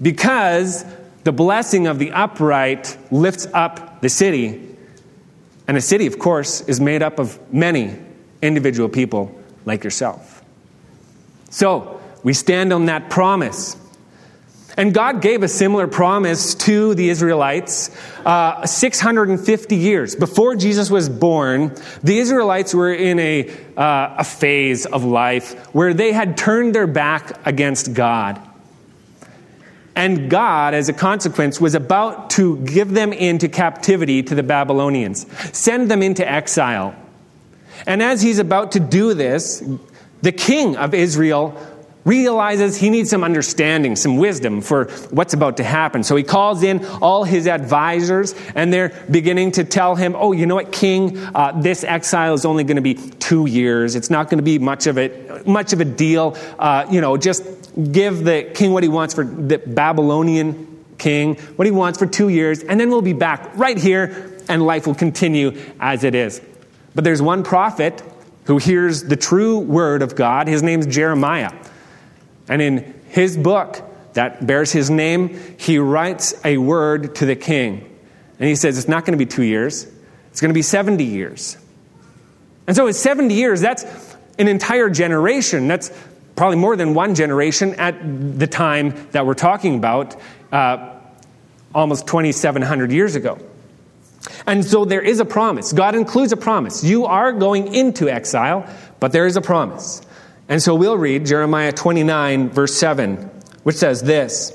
Because 0.00 0.84
the 1.24 1.32
blessing 1.32 1.86
of 1.86 1.98
the 1.98 2.12
upright 2.12 2.96
lifts 3.10 3.46
up 3.52 4.00
the 4.00 4.08
city. 4.08 4.66
And 5.68 5.76
a 5.76 5.80
city, 5.80 6.06
of 6.06 6.18
course, 6.18 6.62
is 6.62 6.80
made 6.80 7.02
up 7.02 7.18
of 7.18 7.38
many 7.52 7.96
individual 8.40 8.88
people 8.88 9.38
like 9.66 9.84
yourself. 9.84 10.42
So, 11.50 12.00
we 12.22 12.32
stand 12.32 12.72
on 12.72 12.86
that 12.86 13.10
promise. 13.10 13.76
And 14.80 14.94
God 14.94 15.20
gave 15.20 15.42
a 15.42 15.48
similar 15.48 15.86
promise 15.86 16.54
to 16.54 16.94
the 16.94 17.10
Israelites 17.10 17.90
uh, 18.24 18.64
650 18.64 19.76
years. 19.76 20.16
Before 20.16 20.56
Jesus 20.56 20.90
was 20.90 21.10
born, 21.10 21.76
the 22.02 22.18
Israelites 22.18 22.72
were 22.72 22.90
in 22.90 23.18
a, 23.18 23.50
uh, 23.76 24.14
a 24.16 24.24
phase 24.24 24.86
of 24.86 25.04
life 25.04 25.52
where 25.74 25.92
they 25.92 26.12
had 26.12 26.38
turned 26.38 26.74
their 26.74 26.86
back 26.86 27.46
against 27.46 27.92
God. 27.92 28.40
And 29.94 30.30
God, 30.30 30.72
as 30.72 30.88
a 30.88 30.94
consequence, 30.94 31.60
was 31.60 31.74
about 31.74 32.30
to 32.30 32.56
give 32.60 32.92
them 32.92 33.12
into 33.12 33.50
captivity 33.50 34.22
to 34.22 34.34
the 34.34 34.42
Babylonians, 34.42 35.26
send 35.54 35.90
them 35.90 36.02
into 36.02 36.26
exile. 36.26 36.96
And 37.86 38.02
as 38.02 38.22
he's 38.22 38.38
about 38.38 38.72
to 38.72 38.80
do 38.80 39.12
this, 39.12 39.62
the 40.22 40.32
king 40.32 40.76
of 40.76 40.94
Israel 40.94 41.69
realizes 42.04 42.76
he 42.76 42.90
needs 42.90 43.10
some 43.10 43.22
understanding, 43.22 43.96
some 43.96 44.16
wisdom 44.16 44.60
for 44.60 44.86
what's 45.10 45.34
about 45.34 45.58
to 45.58 45.64
happen. 45.64 46.02
So 46.02 46.16
he 46.16 46.22
calls 46.22 46.62
in 46.62 46.84
all 47.02 47.24
his 47.24 47.46
advisors, 47.46 48.34
and 48.54 48.72
they're 48.72 48.90
beginning 49.10 49.52
to 49.52 49.64
tell 49.64 49.94
him, 49.94 50.16
Oh, 50.16 50.32
you 50.32 50.46
know 50.46 50.54
what, 50.54 50.72
King, 50.72 51.18
uh, 51.34 51.60
this 51.60 51.84
exile 51.84 52.34
is 52.34 52.44
only 52.44 52.64
going 52.64 52.76
to 52.76 52.82
be 52.82 52.94
two 52.94 53.46
years. 53.46 53.96
It's 53.96 54.10
not 54.10 54.30
going 54.30 54.38
to 54.38 54.44
be 54.44 54.58
much 54.58 54.86
of 54.86 54.98
it, 54.98 55.46
much 55.46 55.72
of 55.72 55.80
a 55.80 55.84
deal. 55.84 56.36
Uh, 56.58 56.86
you 56.90 57.00
know, 57.00 57.16
just 57.16 57.44
give 57.92 58.24
the 58.24 58.50
king 58.54 58.72
what 58.72 58.82
he 58.82 58.88
wants 58.88 59.14
for 59.14 59.24
the 59.24 59.58
Babylonian 59.58 60.84
king, 60.98 61.36
what 61.56 61.66
he 61.66 61.70
wants 61.70 61.98
for 61.98 62.06
two 62.06 62.28
years, 62.28 62.62
and 62.62 62.78
then 62.78 62.90
we'll 62.90 63.02
be 63.02 63.12
back 63.12 63.56
right 63.56 63.78
here, 63.78 64.38
and 64.48 64.64
life 64.64 64.86
will 64.86 64.94
continue 64.94 65.58
as 65.80 66.04
it 66.04 66.14
is. 66.14 66.40
But 66.94 67.04
there's 67.04 67.22
one 67.22 67.42
prophet 67.42 68.02
who 68.44 68.58
hears 68.58 69.04
the 69.04 69.16
true 69.16 69.60
word 69.60 70.02
of 70.02 70.16
God. 70.16 70.48
His 70.48 70.62
name's 70.62 70.86
Jeremiah. 70.86 71.52
And 72.50 72.60
in 72.60 73.00
his 73.08 73.36
book 73.36 73.80
that 74.12 74.44
bears 74.44 74.72
his 74.72 74.90
name, 74.90 75.38
he 75.56 75.78
writes 75.78 76.34
a 76.44 76.58
word 76.58 77.14
to 77.14 77.24
the 77.24 77.36
king. 77.36 77.86
And 78.38 78.48
he 78.48 78.56
says, 78.56 78.76
It's 78.76 78.88
not 78.88 79.06
going 79.06 79.18
to 79.18 79.24
be 79.24 79.30
two 79.30 79.44
years, 79.44 79.86
it's 80.30 80.40
going 80.42 80.50
to 80.50 80.54
be 80.54 80.62
70 80.62 81.02
years. 81.04 81.56
And 82.66 82.76
so, 82.76 82.88
it's 82.88 82.98
70 82.98 83.34
years, 83.34 83.60
that's 83.62 83.84
an 84.38 84.48
entire 84.48 84.90
generation. 84.90 85.68
That's 85.68 85.90
probably 86.36 86.56
more 86.56 86.76
than 86.76 86.94
one 86.94 87.14
generation 87.14 87.74
at 87.74 88.38
the 88.38 88.46
time 88.46 88.94
that 89.12 89.26
we're 89.26 89.34
talking 89.34 89.76
about, 89.76 90.16
uh, 90.52 90.94
almost 91.74 92.06
2,700 92.06 92.92
years 92.92 93.14
ago. 93.14 93.38
And 94.46 94.64
so 94.64 94.84
there 94.84 95.02
is 95.02 95.20
a 95.20 95.24
promise. 95.24 95.72
God 95.72 95.94
includes 95.94 96.32
a 96.32 96.36
promise. 96.36 96.82
You 96.82 97.06
are 97.06 97.32
going 97.32 97.74
into 97.74 98.08
exile, 98.08 98.68
but 98.98 99.12
there 99.12 99.26
is 99.26 99.36
a 99.36 99.40
promise. 99.40 100.02
And 100.50 100.60
so 100.60 100.74
we'll 100.74 100.98
read 100.98 101.26
Jeremiah 101.26 101.70
29, 101.70 102.50
verse 102.50 102.74
7, 102.74 103.16
which 103.62 103.76
says 103.76 104.02
this 104.02 104.52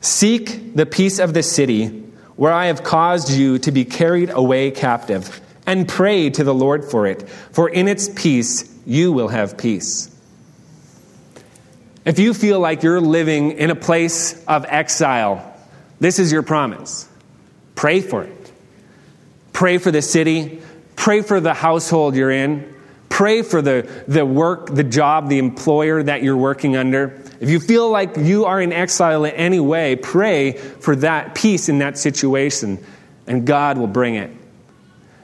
Seek 0.00 0.74
the 0.74 0.86
peace 0.86 1.20
of 1.20 1.32
the 1.32 1.42
city 1.44 1.86
where 2.34 2.52
I 2.52 2.66
have 2.66 2.82
caused 2.82 3.30
you 3.30 3.58
to 3.60 3.70
be 3.70 3.84
carried 3.84 4.30
away 4.30 4.72
captive, 4.72 5.40
and 5.66 5.88
pray 5.88 6.30
to 6.30 6.42
the 6.42 6.54
Lord 6.54 6.84
for 6.84 7.06
it, 7.06 7.28
for 7.28 7.68
in 7.68 7.86
its 7.86 8.08
peace 8.08 8.74
you 8.84 9.12
will 9.12 9.28
have 9.28 9.56
peace. 9.56 10.10
If 12.04 12.18
you 12.18 12.34
feel 12.34 12.58
like 12.58 12.82
you're 12.82 13.00
living 13.00 13.52
in 13.52 13.70
a 13.70 13.76
place 13.76 14.44
of 14.46 14.64
exile, 14.68 15.54
this 16.00 16.18
is 16.18 16.32
your 16.32 16.42
promise. 16.42 17.08
Pray 17.76 18.00
for 18.00 18.24
it. 18.24 18.52
Pray 19.52 19.78
for 19.78 19.92
the 19.92 20.02
city. 20.02 20.60
Pray 20.96 21.22
for 21.22 21.38
the 21.38 21.54
household 21.54 22.16
you're 22.16 22.30
in. 22.32 22.74
Pray 23.18 23.42
for 23.42 23.60
the, 23.60 23.90
the 24.06 24.24
work, 24.24 24.72
the 24.72 24.84
job, 24.84 25.28
the 25.28 25.40
employer 25.40 26.04
that 26.04 26.22
you're 26.22 26.36
working 26.36 26.76
under. 26.76 27.20
If 27.40 27.50
you 27.50 27.58
feel 27.58 27.90
like 27.90 28.16
you 28.16 28.44
are 28.44 28.62
in 28.62 28.72
exile 28.72 29.24
in 29.24 29.34
any 29.34 29.58
way, 29.58 29.96
pray 29.96 30.52
for 30.52 30.94
that 30.94 31.34
peace 31.34 31.68
in 31.68 31.80
that 31.80 31.98
situation, 31.98 32.78
and 33.26 33.44
God 33.44 33.76
will 33.76 33.88
bring 33.88 34.14
it. 34.14 34.30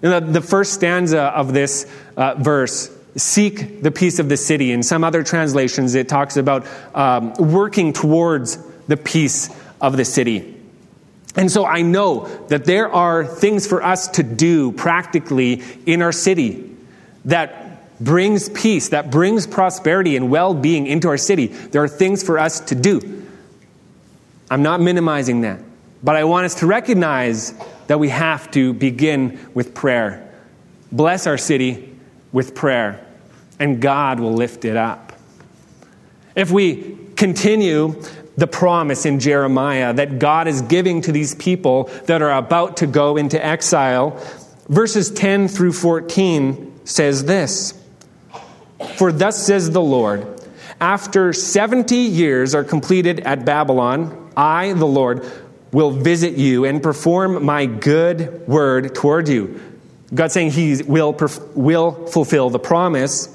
The, 0.01 0.19
the, 0.19 0.41
first 0.41 0.73
stanza 0.73 1.21
of 1.21 1.53
this 1.53 1.89
uh, 2.17 2.35
verse 2.35 2.91
seek 3.15 3.81
the 3.81 3.93
peace 3.93 4.19
of 4.19 4.29
the 4.29 4.39
city. 4.39 4.73
In 4.73 4.83
some 4.83 5.05
other 5.05 5.23
translations, 5.23 5.95
it 5.95 6.09
talks 6.09 6.37
about 6.37 6.67
um, 6.97 7.33
working 7.35 7.93
towards 7.93 8.59
the 8.89 8.97
peace 8.97 9.55
of 9.81 9.97
the 9.97 10.05
city. 10.05 10.61
And 11.37 11.49
so 11.49 11.65
I 11.65 11.83
know 11.83 12.27
that 12.49 12.65
there 12.65 12.93
are 12.93 13.25
things 13.25 13.69
for 13.69 13.85
us 13.85 14.09
to 14.09 14.25
do 14.25 14.73
practically 14.73 15.63
in 15.87 16.03
our 16.03 16.11
city 16.11 16.73
that 17.27 17.64
brings 18.01 18.49
peace, 18.49 18.89
that 18.91 19.11
brings 19.11 19.47
prosperity 19.47 20.17
and 20.17 20.31
well 20.31 20.55
being 20.55 20.87
into 20.87 21.09
our 21.09 21.17
city. 21.17 21.47
There 21.47 21.83
are 21.83 21.89
things 21.89 22.23
for 22.23 22.39
us 22.39 22.61
to 22.61 22.75
do. 22.75 23.27
I'm 24.51 24.63
not 24.63 24.81
minimizing 24.81 25.43
that. 25.43 25.61
But 26.03 26.17
I 26.17 26.25
want 26.25 26.45
us 26.45 26.57
to 26.57 26.67
recognize 26.67 27.55
that 27.87 27.99
we 27.99 28.11
have 28.11 28.51
to 28.53 28.75
begin 28.75 29.39
with 29.55 29.75
prayer. 29.75 30.21
Bless 30.93 31.27
our 31.27 31.39
city 31.39 31.97
with 32.31 32.55
prayer, 32.55 33.05
and 33.59 33.81
God 33.81 34.21
will 34.21 34.35
lift 34.35 34.65
it 34.65 34.77
up. 34.77 35.13
If 36.37 36.51
we 36.51 36.99
continue 37.17 38.03
the 38.37 38.47
promise 38.47 39.07
in 39.07 39.21
Jeremiah 39.21 39.93
that 39.95 40.19
God 40.19 40.49
is 40.49 40.61
giving 40.63 41.01
to 41.03 41.13
these 41.13 41.35
people 41.35 41.85
that 42.07 42.21
are 42.21 42.37
about 42.37 42.79
to 42.79 42.87
go 42.87 43.17
into 43.17 43.45
exile, 43.45 44.21
verses 44.69 45.11
10 45.11 45.49
through 45.49 45.73
14 45.73 46.81
says 46.85 47.25
this. 47.25 47.81
For 48.97 49.13
thus 49.13 49.45
says 49.45 49.71
the 49.71 49.83
Lord 49.83 50.27
After 50.81 51.33
70 51.33 51.97
years 51.97 52.55
are 52.55 52.65
completed 52.65 53.21
at 53.21 53.45
Babylon, 53.45 54.33
I, 54.37 54.73
the 54.73 54.87
Lord, 54.87 55.25
will 55.73 55.91
visit 55.91 56.35
you 56.35 56.65
and 56.65 56.83
perform 56.83 57.45
my 57.45 57.67
good 57.67 58.47
word 58.47 58.95
toward 58.95 59.29
you. 59.29 59.61
God 60.15 60.31
saying 60.31 60.53
He 60.53 60.83
will, 60.83 61.17
will 61.55 62.07
fulfill 62.07 62.51
the 62.51 62.59
promise 62.59 63.29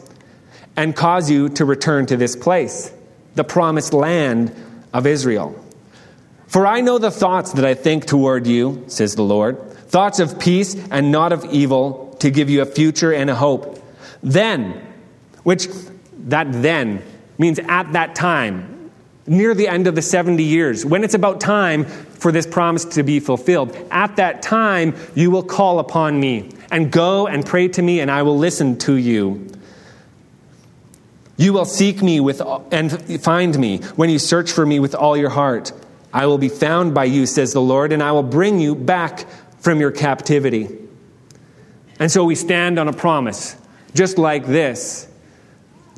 and 0.76 0.96
cause 0.96 1.30
you 1.30 1.50
to 1.50 1.66
return 1.66 2.06
to 2.06 2.18
this 2.18 2.36
place, 2.36 2.92
the 3.36 3.44
promised 3.44 3.94
land 3.94 4.56
of 4.94 5.06
Israel. 5.06 5.54
For 6.48 6.66
I 6.66 6.82
know 6.82 6.98
the 6.98 7.12
thoughts 7.12 7.54
that 7.54 7.66
I 7.66 7.74
think 7.74 8.06
toward 8.06 8.48
you, 8.48 8.86
says 8.88 9.16
the 9.16 9.24
Lord 9.24 9.70
thoughts 9.90 10.20
of 10.20 10.40
peace 10.40 10.76
and 10.92 11.12
not 11.12 11.34
of 11.34 11.44
evil, 11.46 12.16
to 12.20 12.30
give 12.30 12.50
you 12.50 12.62
a 12.62 12.66
future 12.66 13.12
and 13.12 13.30
a 13.30 13.36
hope. 13.36 13.84
Then, 14.22 14.80
which 15.44 15.68
that 16.28 16.52
then 16.52 17.02
means 17.38 17.60
at 17.60 17.94
that 17.94 18.16
time, 18.16 18.92
near 19.26 19.54
the 19.54 19.68
end 19.68 19.88
of 19.88 19.96
the 19.96 20.02
70 20.02 20.44
years, 20.44 20.86
when 20.86 21.04
it's 21.04 21.14
about 21.14 21.40
time 21.40 21.86
for 21.86 22.32
this 22.32 22.46
promise 22.46 22.84
to 22.84 23.04
be 23.04 23.20
fulfilled. 23.20 23.76
At 23.92 24.18
that 24.18 24.42
time, 24.42 24.96
you 25.16 25.32
will 25.32 25.44
call 25.44 25.80
upon 25.80 26.20
me 26.20 26.52
and 26.72 26.92
go 26.92 27.28
and 27.28 27.46
pray 27.46 27.68
to 27.70 27.82
me, 27.82 28.00
and 28.02 28.12
I 28.12 28.24
will 28.24 28.38
listen 28.38 28.78
to 28.80 28.96
you. 28.96 29.48
You 31.38 31.54
will 31.54 31.66
seek 31.66 32.02
me 32.02 32.20
with, 32.20 32.42
and 32.72 33.22
find 33.22 33.58
me 33.58 33.78
when 33.96 34.10
you 34.10 34.20
search 34.20 34.52
for 34.52 34.66
me 34.66 34.80
with 34.80 34.94
all 34.94 35.16
your 35.16 35.30
heart. 35.30 35.72
I 36.12 36.26
will 36.26 36.38
be 36.38 36.50
found 36.50 36.94
by 36.94 37.06
you, 37.06 37.26
says 37.26 37.54
the 37.54 37.62
Lord, 37.62 37.94
and 37.94 38.04
I 38.04 38.12
will 38.12 38.24
bring 38.24 38.60
you 38.60 38.76
back 38.76 39.26
from 39.60 39.80
your 39.80 39.92
captivity. 39.92 40.68
And 42.00 42.12
so 42.12 42.26
we 42.26 42.36
stand 42.36 42.80
on 42.80 42.88
a 42.88 42.94
promise, 42.94 43.56
just 43.94 44.18
like 44.18 44.46
this 44.46 45.09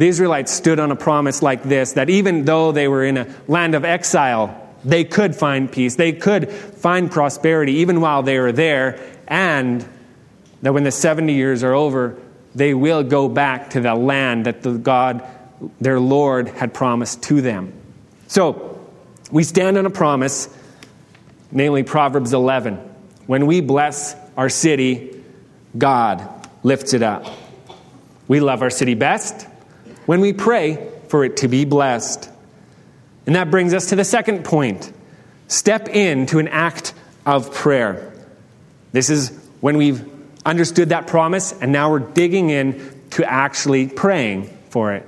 the 0.01 0.07
Israelites 0.07 0.51
stood 0.51 0.79
on 0.79 0.89
a 0.89 0.95
promise 0.95 1.43
like 1.43 1.61
this 1.61 1.91
that 1.91 2.09
even 2.09 2.43
though 2.43 2.71
they 2.71 2.87
were 2.87 3.05
in 3.05 3.17
a 3.17 3.27
land 3.47 3.75
of 3.75 3.85
exile, 3.85 4.75
they 4.83 5.03
could 5.03 5.35
find 5.35 5.71
peace, 5.71 5.95
they 5.95 6.11
could 6.11 6.51
find 6.51 7.11
prosperity 7.11 7.73
even 7.73 8.01
while 8.01 8.23
they 8.23 8.39
were 8.39 8.51
there, 8.51 8.99
and 9.27 9.87
that 10.63 10.73
when 10.73 10.83
the 10.83 10.91
70 10.91 11.31
years 11.33 11.61
are 11.61 11.75
over, 11.75 12.17
they 12.55 12.73
will 12.73 13.03
go 13.03 13.29
back 13.29 13.69
to 13.69 13.79
the 13.79 13.93
land 13.93 14.47
that 14.47 14.63
the 14.63 14.71
God, 14.71 15.23
their 15.79 15.99
Lord, 15.99 16.47
had 16.47 16.73
promised 16.73 17.21
to 17.25 17.39
them. 17.41 17.71
So, 18.27 18.79
We 19.29 19.43
stand 19.43 19.77
on 19.77 19.85
a 19.85 19.91
promise, 19.91 20.49
namely 21.51 21.83
Proverbs 21.83 22.33
11. 22.33 22.77
When 23.27 23.45
we 23.45 23.61
bless 23.61 24.15
our 24.35 24.49
city, 24.49 25.23
God 25.77 26.27
lifts 26.63 26.95
it 26.95 27.03
up. 27.03 27.27
We 28.27 28.39
love 28.39 28.63
our 28.63 28.71
city 28.71 28.95
best 28.95 29.47
when 30.05 30.21
we 30.21 30.33
pray 30.33 30.89
for 31.07 31.23
it 31.23 31.37
to 31.37 31.47
be 31.47 31.65
blessed. 31.65 32.29
And 33.25 33.35
that 33.35 33.51
brings 33.51 33.73
us 33.73 33.89
to 33.89 33.95
the 33.95 34.03
second 34.03 34.43
point 34.43 34.91
step 35.47 35.89
into 35.89 36.39
an 36.39 36.47
act 36.47 36.93
of 37.25 37.53
prayer. 37.53 38.13
This 38.91 39.09
is 39.09 39.29
when 39.59 39.77
we've 39.77 40.03
understood 40.45 40.89
that 40.89 41.07
promise, 41.07 41.53
and 41.53 41.71
now 41.71 41.91
we're 41.91 41.99
digging 41.99 42.49
in 42.49 43.01
to 43.11 43.29
actually 43.29 43.87
praying 43.87 44.45
for 44.69 44.93
it. 44.93 45.05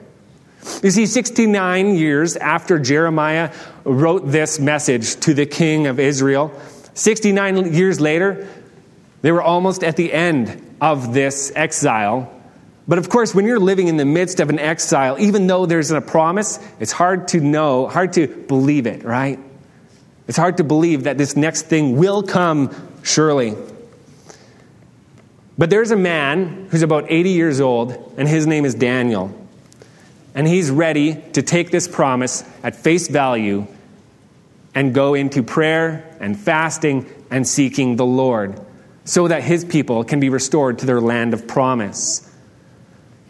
You 0.81 0.91
see, 0.91 1.05
69 1.05 1.95
years 1.95 2.38
after 2.38 2.79
Jeremiah 2.79 3.53
wrote 3.83 4.29
this 4.29 4.59
message 4.59 5.15
to 5.21 5.33
the 5.33 5.45
king 5.45 5.88
of 5.88 6.00
Israel, 6.00 6.53
69 6.93 7.73
years 7.73 8.00
later, 8.00 8.47
they 9.21 9.31
were 9.31 9.41
almost 9.41 9.83
at 9.83 9.97
the 9.97 10.13
end 10.13 10.75
of 10.79 11.13
this 11.13 11.51
exile. 11.55 12.31
But 12.88 12.98
of 12.98 13.10
course, 13.10 13.34
when 13.34 13.46
you're 13.46 13.60
living 13.60 13.88
in 13.88 13.98
the 13.98 14.06
midst 14.06 14.40
of 14.40 14.50
an 14.50 14.60
exile, 14.60 15.18
even 15.20 15.48
though 15.48 15.66
there's 15.66 15.92
a 15.92 16.02
promise, 16.02 16.60
it's 16.80 16.92
hard 16.92 17.30
to 17.30 17.40
know, 17.40 17.88
hard 17.88 18.13
to 18.13 18.28
believe 18.28 18.88
it, 18.88 19.04
right? 19.04 19.40
It's 20.28 20.38
hard 20.38 20.58
to 20.58 20.63
believe 20.63 21.04
that 21.04 21.18
this 21.18 21.36
next 21.36 21.63
thing 21.63 21.98
will 21.98 22.24
come 22.24 22.74
surely. 23.04 23.56
But 25.58 25.70
there's 25.70 25.92
a 25.92 25.96
man 25.96 26.68
who's 26.72 26.82
about 26.82 27.06
80 27.10 27.30
years 27.30 27.62
old, 27.62 28.16
and 28.18 28.28
his 28.28 28.48
name 28.48 28.66
is 28.66 28.75
Daniel. 28.75 29.34
And 30.36 30.48
he's 30.48 30.72
ready 30.72 31.22
to 31.34 31.42
take 31.42 31.70
this 31.70 31.88
promise 31.88 32.44
at 32.63 32.75
face 32.75 33.08
value 33.08 33.68
and 34.74 34.94
go 34.94 35.13
into 35.13 35.44
prayer 35.44 36.18
and 36.20 36.38
fasting 36.40 37.08
and 37.30 37.48
seeking 37.48 37.96
the 37.96 38.06
Lord 38.06 38.60
so 39.06 39.28
that 39.28 39.44
his 39.44 39.63
people 39.63 40.04
can 40.04 40.20
be 40.20 40.30
restored 40.30 40.80
to 40.80 40.86
their 40.86 41.02
land 41.02 41.34
of 41.34 41.48
promise. 41.48 42.33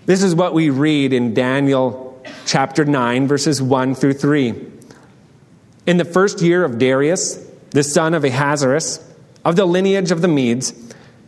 This 0.06 0.22
is 0.22 0.36
what 0.36 0.54
we 0.54 0.70
read 0.70 1.14
in 1.14 1.34
Daniel 1.34 2.22
chapter 2.46 2.84
9, 2.84 3.26
verses 3.26 3.62
1 3.62 3.96
through 3.96 4.14
3. 4.14 4.54
In 5.88 5.96
the 5.96 6.04
first 6.04 6.42
year 6.42 6.66
of 6.66 6.78
Darius, 6.78 7.36
the 7.70 7.84
son 7.84 8.14
of 8.14 8.26
Ahasuerus, 8.26 9.00
of 9.46 9.56
the 9.56 9.66
lineage 9.66 10.12
of 10.12 10.22
the 10.22 10.28
Medes, 10.28 10.74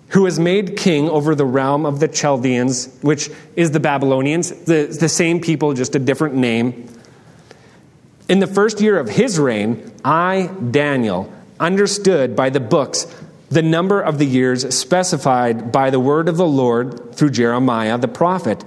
who 0.10 0.24
was 0.24 0.40
made 0.42 0.76
king 0.76 1.10
over 1.10 1.36
the 1.36 1.46
realm 1.46 1.86
of 1.86 2.02
the 2.02 2.10
Chaldeans, 2.10 2.94
which 3.02 3.30
is 3.56 3.72
the 3.72 3.80
Babylonians, 3.80 4.52
the, 4.66 4.88
the 5.00 5.08
same 5.10 5.40
people, 5.40 5.74
just 5.74 5.96
a 5.96 6.00
different 6.00 6.36
name. 6.36 6.90
In 8.28 8.40
the 8.40 8.48
first 8.48 8.82
year 8.82 9.00
of 9.00 9.08
his 9.08 9.40
reign, 9.40 9.90
I, 10.04 10.50
Daniel, 10.72 11.32
understood 11.62 12.36
by 12.36 12.50
the 12.50 12.60
books 12.60 13.08
the 13.50 13.62
number 13.62 14.02
of 14.02 14.18
the 14.18 14.26
years 14.26 14.76
specified 14.76 15.72
by 15.72 15.90
the 15.90 16.00
word 16.00 16.28
of 16.28 16.38
the 16.38 16.48
Lord 16.48 17.16
through 17.16 17.32
Jeremiah 17.32 17.98
the 17.98 18.08
prophet. 18.08 18.64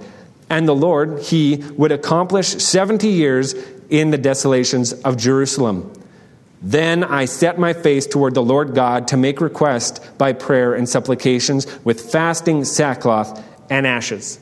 And 0.49 0.67
the 0.67 0.75
Lord, 0.75 1.21
he 1.21 1.57
would 1.77 1.91
accomplish 1.91 2.47
70 2.47 3.07
years 3.07 3.53
in 3.89 4.11
the 4.11 4.17
desolations 4.17 4.93
of 4.93 5.17
Jerusalem. 5.17 5.93
Then 6.61 7.03
I 7.03 7.25
set 7.25 7.57
my 7.57 7.73
face 7.73 8.05
toward 8.05 8.33
the 8.33 8.43
Lord 8.43 8.75
God 8.75 9.07
to 9.09 9.17
make 9.17 9.39
request 9.39 10.05
by 10.17 10.33
prayer 10.33 10.73
and 10.73 10.89
supplications 10.89 11.67
with 11.85 12.11
fasting, 12.11 12.65
sackcloth, 12.65 13.43
and 13.69 13.87
ashes. 13.87 14.39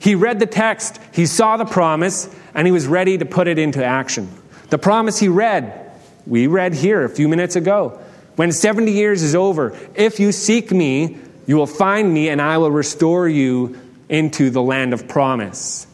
He 0.00 0.14
read 0.14 0.38
the 0.38 0.46
text, 0.46 1.00
he 1.12 1.26
saw 1.26 1.56
the 1.56 1.64
promise, 1.64 2.34
and 2.54 2.66
he 2.66 2.72
was 2.72 2.86
ready 2.86 3.18
to 3.18 3.24
put 3.24 3.48
it 3.48 3.58
into 3.58 3.84
action. 3.84 4.28
The 4.70 4.78
promise 4.78 5.18
he 5.18 5.28
read, 5.28 5.92
we 6.26 6.46
read 6.46 6.74
here 6.74 7.04
a 7.04 7.08
few 7.08 7.28
minutes 7.28 7.56
ago. 7.56 7.98
When 8.38 8.52
70 8.52 8.92
years 8.92 9.24
is 9.24 9.34
over, 9.34 9.76
if 9.96 10.20
you 10.20 10.30
seek 10.30 10.70
me, 10.70 11.16
you 11.48 11.56
will 11.56 11.66
find 11.66 12.14
me, 12.14 12.28
and 12.28 12.40
I 12.40 12.58
will 12.58 12.70
restore 12.70 13.28
you 13.28 13.76
into 14.08 14.50
the 14.50 14.62
land 14.62 14.92
of 14.92 15.08
promise. 15.08 15.88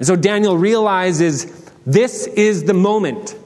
And 0.00 0.06
so 0.08 0.16
Daniel 0.16 0.58
realizes 0.58 1.46
this 1.86 2.26
is 2.26 2.64
the 2.64 2.74
moment. 2.74 3.36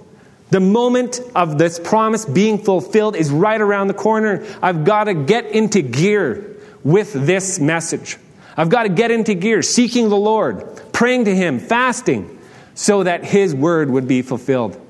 The 0.48 0.61
moment 0.61 1.20
of 1.34 1.58
this 1.58 1.78
promise 1.78 2.24
being 2.24 2.56
fulfilled 2.56 3.16
is 3.16 3.30
right 3.30 3.61
around 3.61 3.88
the 3.88 3.94
corner. 3.94 4.46
I've 4.62 4.87
got 4.87 5.04
to 5.04 5.14
get 5.14 5.44
into 5.48 5.82
gear 5.82 6.56
with 6.82 7.12
this 7.12 7.61
message. 7.61 8.16
I've 8.56 8.70
got 8.70 8.84
to 8.84 8.88
get 8.88 9.11
into 9.11 9.34
gear, 9.34 9.61
seeking 9.61 10.08
the 10.08 10.16
Lord, 10.16 10.64
praying 10.94 11.26
to 11.26 11.37
Him, 11.37 11.58
fasting, 11.58 12.38
so 12.74 13.02
that 13.02 13.24
His 13.24 13.54
word 13.54 13.90
would 13.90 14.08
be 14.08 14.22
fulfilled. 14.22 14.80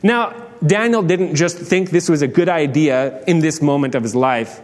Now, 0.00 0.44
Daniel 0.66 1.02
didn't 1.02 1.34
just 1.34 1.56
think 1.58 1.90
this 1.90 2.08
was 2.08 2.22
a 2.22 2.28
good 2.28 2.48
idea 2.48 3.22
in 3.24 3.38
this 3.40 3.62
moment 3.62 3.94
of 3.94 4.02
his 4.02 4.14
life. 4.14 4.60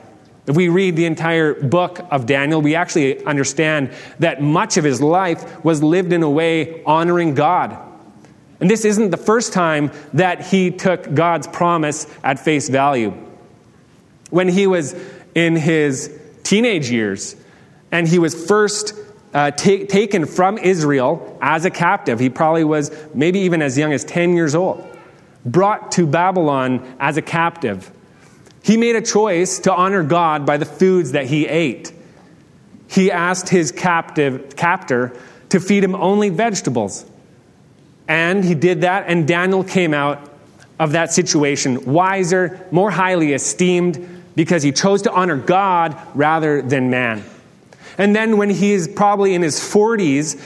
If 0.47 0.57
we 0.57 0.69
read 0.69 0.97
the 0.97 1.07
entire 1.07 1.55
book 1.55 2.01
of 2.11 2.27
Daniel, 2.27 2.61
we 2.61 2.75
actually 2.75 3.25
understand 3.25 3.93
that 4.19 4.43
much 4.43 4.77
of 4.77 4.85
his 4.85 5.01
life 5.01 5.65
was 5.65 5.83
lived 5.83 6.13
in 6.13 6.23
a 6.23 6.29
way 6.31 6.83
honoring 6.85 7.35
God 7.35 7.79
and 8.61 8.71
this 8.71 8.85
isn't 8.85 9.11
the 9.11 9.17
first 9.19 9.53
time 9.53 9.91
that 10.15 10.47
he 10.47 10.71
took 10.71 11.13
God's 11.13 11.47
promise 11.47 12.07
at 12.23 12.39
face 12.39 12.69
value. 12.69 13.11
When 14.31 14.49
he 14.49 14.67
was 14.67 14.95
in 15.35 15.57
his 15.57 16.19
teenage 16.45 16.91
years 16.91 17.37
and 17.93 18.07
he 18.07 18.19
was 18.19 18.47
first 18.47 18.95
uh, 19.33 19.51
ta- 19.51 19.85
taken 19.89 20.25
from 20.27 20.59
Israel 20.59 21.37
as 21.43 21.65
a 21.65 21.71
captive, 21.71 22.21
he 22.21 22.31
probably 22.31 22.65
was 22.65 22.91
maybe 23.13 23.41
even 23.41 23.61
as 23.61 23.77
young 23.77 23.93
as 23.93 24.05
10 24.05 24.35
years 24.35 24.55
old, 24.55 24.94
brought 25.45 25.93
to 25.93 26.07
Babylon 26.07 26.97
as 26.99 27.17
a 27.17 27.23
captive. 27.23 27.91
He 28.63 28.77
made 28.77 28.97
a 28.97 29.03
choice 29.03 29.59
to 29.61 29.75
honor 29.75 30.03
God 30.03 30.47
by 30.47 30.57
the 30.57 30.65
foods 30.65 31.13
that 31.13 31.27
he 31.27 31.47
ate. 31.47 31.93
He 32.89 33.11
asked 33.11 33.49
his 33.49 33.73
captive 33.73 34.57
captor 34.57 35.13
to 35.51 35.61
feed 35.61 35.85
him 35.85 35.95
only 35.95 36.31
vegetables. 36.31 37.05
And 38.09 38.45
he 38.45 38.55
did 38.55 38.83
that, 38.83 39.05
and 39.07 39.27
Daniel 39.27 39.65
came 39.65 39.95
out 39.95 40.31
of 40.79 40.93
that 40.93 41.13
situation 41.13 41.85
wiser, 41.93 42.67
more 42.71 42.91
highly 42.91 43.33
esteemed, 43.33 44.23
because 44.35 44.63
he 44.63 44.73
chose 44.73 45.03
to 45.03 45.13
honor 45.13 45.37
God 45.37 45.97
rather 46.15 46.61
than 46.61 46.91
man. 46.91 47.23
And 47.97 48.15
then, 48.15 48.37
when 48.37 48.51
he 48.51 48.73
is 48.73 48.89
probably 48.89 49.35
in 49.35 49.43
his 49.43 49.61
40s, 49.61 50.41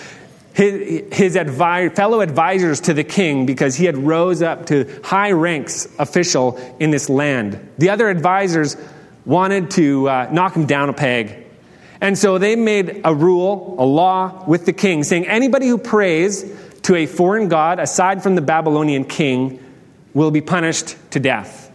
his, 0.55 1.03
his 1.13 1.37
advi- 1.37 1.95
fellow 1.95 2.21
advisors 2.21 2.81
to 2.83 2.95
the 2.95 3.05
king, 3.05 3.47
because 3.47 3.77
he 3.77 3.85
had 3.85 3.97
rose 3.97 4.43
up 4.43 4.67
to 4.67 5.01
high 5.05 5.33
ranks 5.33 5.89
official 5.99 6.59
in 6.81 6.91
this 6.91 7.09
land, 7.09 7.59
the 7.79 7.91
other 7.91 8.09
advisors 8.09 8.77
wanted 9.25 9.71
to 9.73 10.09
uh, 10.09 10.29
knock 10.33 10.55
him 10.55 10.67
down 10.67 10.89
a 10.89 10.93
peg. 10.93 11.47
And 12.01 12.17
so 12.17 12.39
they 12.39 12.57
made 12.57 13.01
a 13.05 13.15
rule, 13.15 13.75
a 13.79 13.85
law 13.85 14.45
with 14.47 14.67
the 14.67 14.73
king, 14.73 15.05
saying 15.05 15.27
anybody 15.27 15.67
who 15.67 15.79
prays 15.79 16.45
to 16.83 16.95
a 16.95 17.07
foreign 17.07 17.49
god 17.49 17.79
aside 17.81 18.23
from 18.23 18.37
the 18.37 18.41
Babylonian 18.41 19.05
king 19.05 19.63
will 20.15 20.31
be 20.31 20.41
punished 20.41 20.97
to 21.11 21.21
death. 21.21 21.71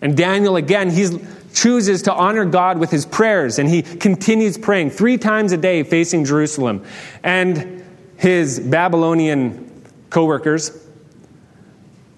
And 0.00 0.16
Daniel, 0.16 0.56
again, 0.56 0.90
he 0.90 1.06
chooses 1.52 2.02
to 2.02 2.12
honor 2.12 2.44
God 2.44 2.78
with 2.78 2.90
his 2.90 3.04
prayers, 3.04 3.58
and 3.58 3.68
he 3.68 3.82
continues 3.82 4.56
praying 4.56 4.90
three 4.90 5.18
times 5.18 5.52
a 5.52 5.56
day 5.56 5.82
facing 5.82 6.24
Jerusalem. 6.24 6.84
And 7.22 7.77
his 8.18 8.58
Babylonian 8.58 9.84
co 10.10 10.26
workers, 10.26 10.76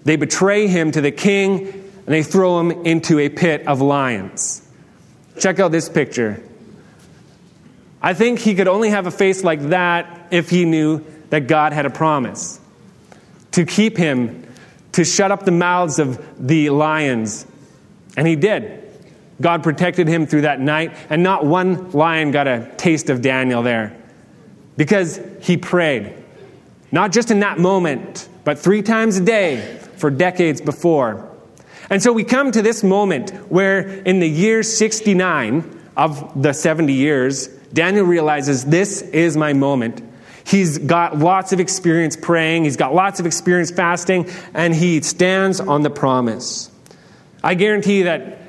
they 0.03 0.15
betray 0.15 0.67
him 0.67 0.91
to 0.91 0.99
the 0.99 1.11
king 1.11 1.67
and 1.67 2.07
they 2.07 2.23
throw 2.23 2.59
him 2.59 2.71
into 2.85 3.19
a 3.19 3.29
pit 3.29 3.67
of 3.67 3.81
lions. 3.81 4.67
Check 5.39 5.59
out 5.59 5.71
this 5.71 5.87
picture. 5.87 6.43
I 8.01 8.15
think 8.15 8.39
he 8.39 8.55
could 8.55 8.67
only 8.67 8.89
have 8.89 9.05
a 9.05 9.11
face 9.11 9.43
like 9.43 9.61
that 9.69 10.27
if 10.31 10.49
he 10.49 10.65
knew 10.65 11.05
that 11.29 11.47
God 11.47 11.71
had 11.71 11.85
a 11.85 11.91
promise 11.91 12.59
to 13.51 13.63
keep 13.63 13.95
him, 13.95 14.47
to 14.93 15.05
shut 15.05 15.31
up 15.31 15.45
the 15.45 15.51
mouths 15.51 15.99
of 15.99 16.19
the 16.39 16.71
lions. 16.71 17.45
And 18.17 18.27
he 18.27 18.35
did. 18.35 18.79
God 19.39 19.61
protected 19.61 20.07
him 20.07 20.25
through 20.25 20.41
that 20.41 20.59
night, 20.59 20.95
and 21.09 21.21
not 21.21 21.45
one 21.45 21.91
lion 21.91 22.31
got 22.31 22.47
a 22.47 22.71
taste 22.77 23.09
of 23.09 23.21
Daniel 23.21 23.61
there 23.61 24.00
because 24.77 25.19
he 25.41 25.57
prayed. 25.57 26.13
Not 26.91 27.11
just 27.11 27.31
in 27.31 27.39
that 27.39 27.59
moment, 27.59 28.27
but 28.43 28.59
three 28.59 28.81
times 28.81 29.17
a 29.17 29.23
day 29.23 29.79
for 29.97 30.09
decades 30.09 30.61
before. 30.61 31.29
And 31.89 32.01
so 32.01 32.13
we 32.13 32.23
come 32.23 32.51
to 32.51 32.61
this 32.61 32.83
moment 32.83 33.31
where, 33.51 33.79
in 33.79 34.19
the 34.19 34.29
year 34.29 34.63
69 34.63 35.79
of 35.97 36.41
the 36.41 36.53
70 36.53 36.93
years, 36.93 37.47
Daniel 37.73 38.05
realizes 38.05 38.65
this 38.65 39.01
is 39.01 39.37
my 39.37 39.53
moment 39.53 40.01
He's 40.45 40.77
got 40.77 41.17
lots 41.17 41.53
of 41.53 41.59
experience 41.59 42.17
praying, 42.17 42.63
he's 42.63 42.77
got 42.77 42.93
lots 42.93 43.19
of 43.19 43.25
experience 43.25 43.71
fasting, 43.71 44.29
and 44.53 44.73
he 44.73 45.01
stands 45.01 45.59
on 45.59 45.81
the 45.81 45.89
promise. 45.89 46.69
I 47.43 47.55
guarantee 47.55 48.03
that 48.03 48.39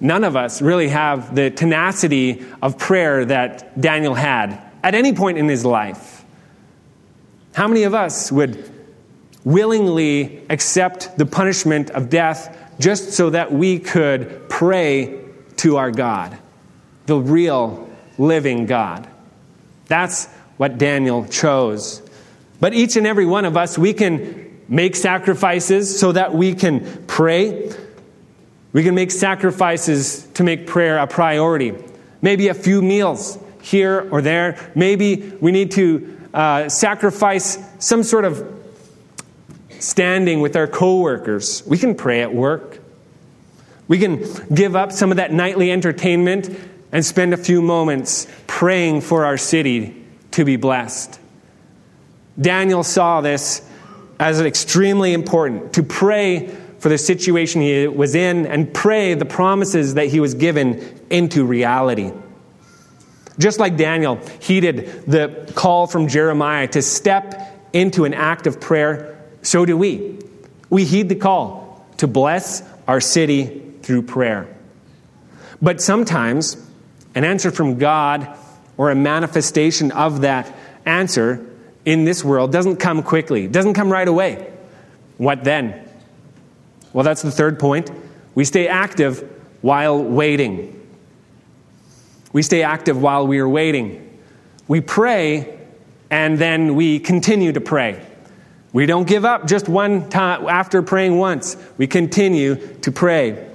none 0.00 0.24
of 0.24 0.36
us 0.36 0.62
really 0.62 0.88
have 0.88 1.34
the 1.34 1.50
tenacity 1.50 2.44
of 2.60 2.78
prayer 2.78 3.24
that 3.26 3.80
Daniel 3.80 4.14
had 4.14 4.60
at 4.82 4.94
any 4.94 5.12
point 5.12 5.38
in 5.38 5.48
his 5.48 5.64
life. 5.64 6.24
How 7.52 7.68
many 7.68 7.82
of 7.84 7.94
us 7.94 8.32
would 8.32 8.72
willingly 9.44 10.42
accept 10.48 11.16
the 11.18 11.26
punishment 11.26 11.90
of 11.90 12.08
death 12.08 12.56
just 12.78 13.12
so 13.12 13.30
that 13.30 13.52
we 13.52 13.78
could 13.78 14.48
pray 14.48 15.20
to 15.58 15.76
our 15.76 15.90
God, 15.90 16.36
the 17.06 17.16
real 17.16 17.88
living 18.18 18.66
God. 18.66 19.08
That's 19.86 20.26
what 20.56 20.78
Daniel 20.78 21.26
chose. 21.26 22.02
But 22.60 22.74
each 22.74 22.96
and 22.96 23.06
every 23.06 23.26
one 23.26 23.44
of 23.44 23.56
us, 23.56 23.76
we 23.76 23.92
can 23.92 24.60
make 24.68 24.96
sacrifices 24.96 25.98
so 25.98 26.12
that 26.12 26.34
we 26.34 26.54
can 26.54 27.04
pray. 27.06 27.72
We 28.72 28.82
can 28.84 28.94
make 28.94 29.10
sacrifices 29.10 30.26
to 30.34 30.44
make 30.44 30.66
prayer 30.66 30.98
a 30.98 31.06
priority. 31.06 31.74
Maybe 32.22 32.48
a 32.48 32.54
few 32.54 32.80
meals 32.80 33.38
here 33.62 34.06
or 34.10 34.20
there. 34.20 34.70
Maybe 34.74 35.32
we 35.40 35.52
need 35.52 35.70
to 35.72 36.20
uh, 36.34 36.68
sacrifice 36.68 37.58
some 37.78 38.02
sort 38.02 38.24
of 38.24 38.60
standing 39.78 40.40
with 40.40 40.56
our 40.56 40.66
coworkers. 40.66 41.64
We 41.66 41.78
can 41.78 41.94
pray 41.94 42.22
at 42.22 42.34
work. 42.34 42.80
We 43.88 43.98
can 43.98 44.24
give 44.54 44.76
up 44.76 44.92
some 44.92 45.10
of 45.10 45.16
that 45.16 45.32
nightly 45.32 45.72
entertainment 45.72 46.50
and 46.92 47.04
spend 47.04 47.34
a 47.34 47.36
few 47.36 47.62
moments 47.62 48.26
praying 48.46 49.00
for 49.00 49.24
our 49.24 49.36
city 49.36 50.04
to 50.32 50.44
be 50.44 50.56
blessed. 50.56 51.18
Daniel 52.40 52.82
saw 52.82 53.20
this 53.20 53.66
as 54.18 54.40
extremely 54.40 55.12
important 55.12 55.74
to 55.74 55.82
pray 55.82 56.54
for 56.78 56.88
the 56.88 56.98
situation 56.98 57.60
he 57.60 57.86
was 57.86 58.14
in 58.14 58.46
and 58.46 58.72
pray 58.72 59.14
the 59.14 59.24
promises 59.24 59.94
that 59.94 60.08
he 60.08 60.20
was 60.20 60.34
given 60.34 61.00
into 61.10 61.44
reality. 61.44 62.12
Just 63.42 63.58
like 63.58 63.76
Daniel 63.76 64.20
heeded 64.38 65.04
the 65.08 65.52
call 65.56 65.88
from 65.88 66.06
Jeremiah 66.06 66.68
to 66.68 66.80
step 66.80 67.58
into 67.72 68.04
an 68.04 68.14
act 68.14 68.46
of 68.46 68.60
prayer, 68.60 69.18
so 69.42 69.66
do 69.66 69.76
we. 69.76 70.20
We 70.70 70.84
heed 70.84 71.08
the 71.08 71.16
call 71.16 71.84
to 71.96 72.06
bless 72.06 72.62
our 72.86 73.00
city 73.00 73.64
through 73.82 74.02
prayer. 74.02 74.46
But 75.60 75.80
sometimes 75.80 76.56
an 77.16 77.24
answer 77.24 77.50
from 77.50 77.78
God 77.78 78.28
or 78.76 78.92
a 78.92 78.94
manifestation 78.94 79.90
of 79.90 80.20
that 80.20 80.54
answer 80.86 81.44
in 81.84 82.04
this 82.04 82.22
world 82.22 82.52
doesn't 82.52 82.76
come 82.76 83.02
quickly, 83.02 83.48
doesn't 83.48 83.74
come 83.74 83.90
right 83.90 84.06
away. 84.06 84.52
What 85.18 85.42
then? 85.42 85.88
Well, 86.92 87.02
that's 87.02 87.22
the 87.22 87.32
third 87.32 87.58
point. 87.58 87.90
We 88.36 88.44
stay 88.44 88.68
active 88.68 89.28
while 89.62 90.00
waiting. 90.00 90.81
We 92.32 92.42
stay 92.42 92.62
active 92.62 93.00
while 93.00 93.26
we 93.26 93.38
are 93.38 93.48
waiting. 93.48 94.18
We 94.68 94.80
pray 94.80 95.58
and 96.10 96.38
then 96.38 96.74
we 96.74 96.98
continue 96.98 97.52
to 97.52 97.60
pray. 97.60 98.04
We 98.72 98.86
don't 98.86 99.06
give 99.06 99.24
up 99.24 99.46
just 99.46 99.68
one 99.68 100.08
time 100.08 100.46
after 100.48 100.82
praying 100.82 101.18
once. 101.18 101.56
We 101.76 101.86
continue 101.86 102.56
to 102.78 102.92
pray. 102.92 103.48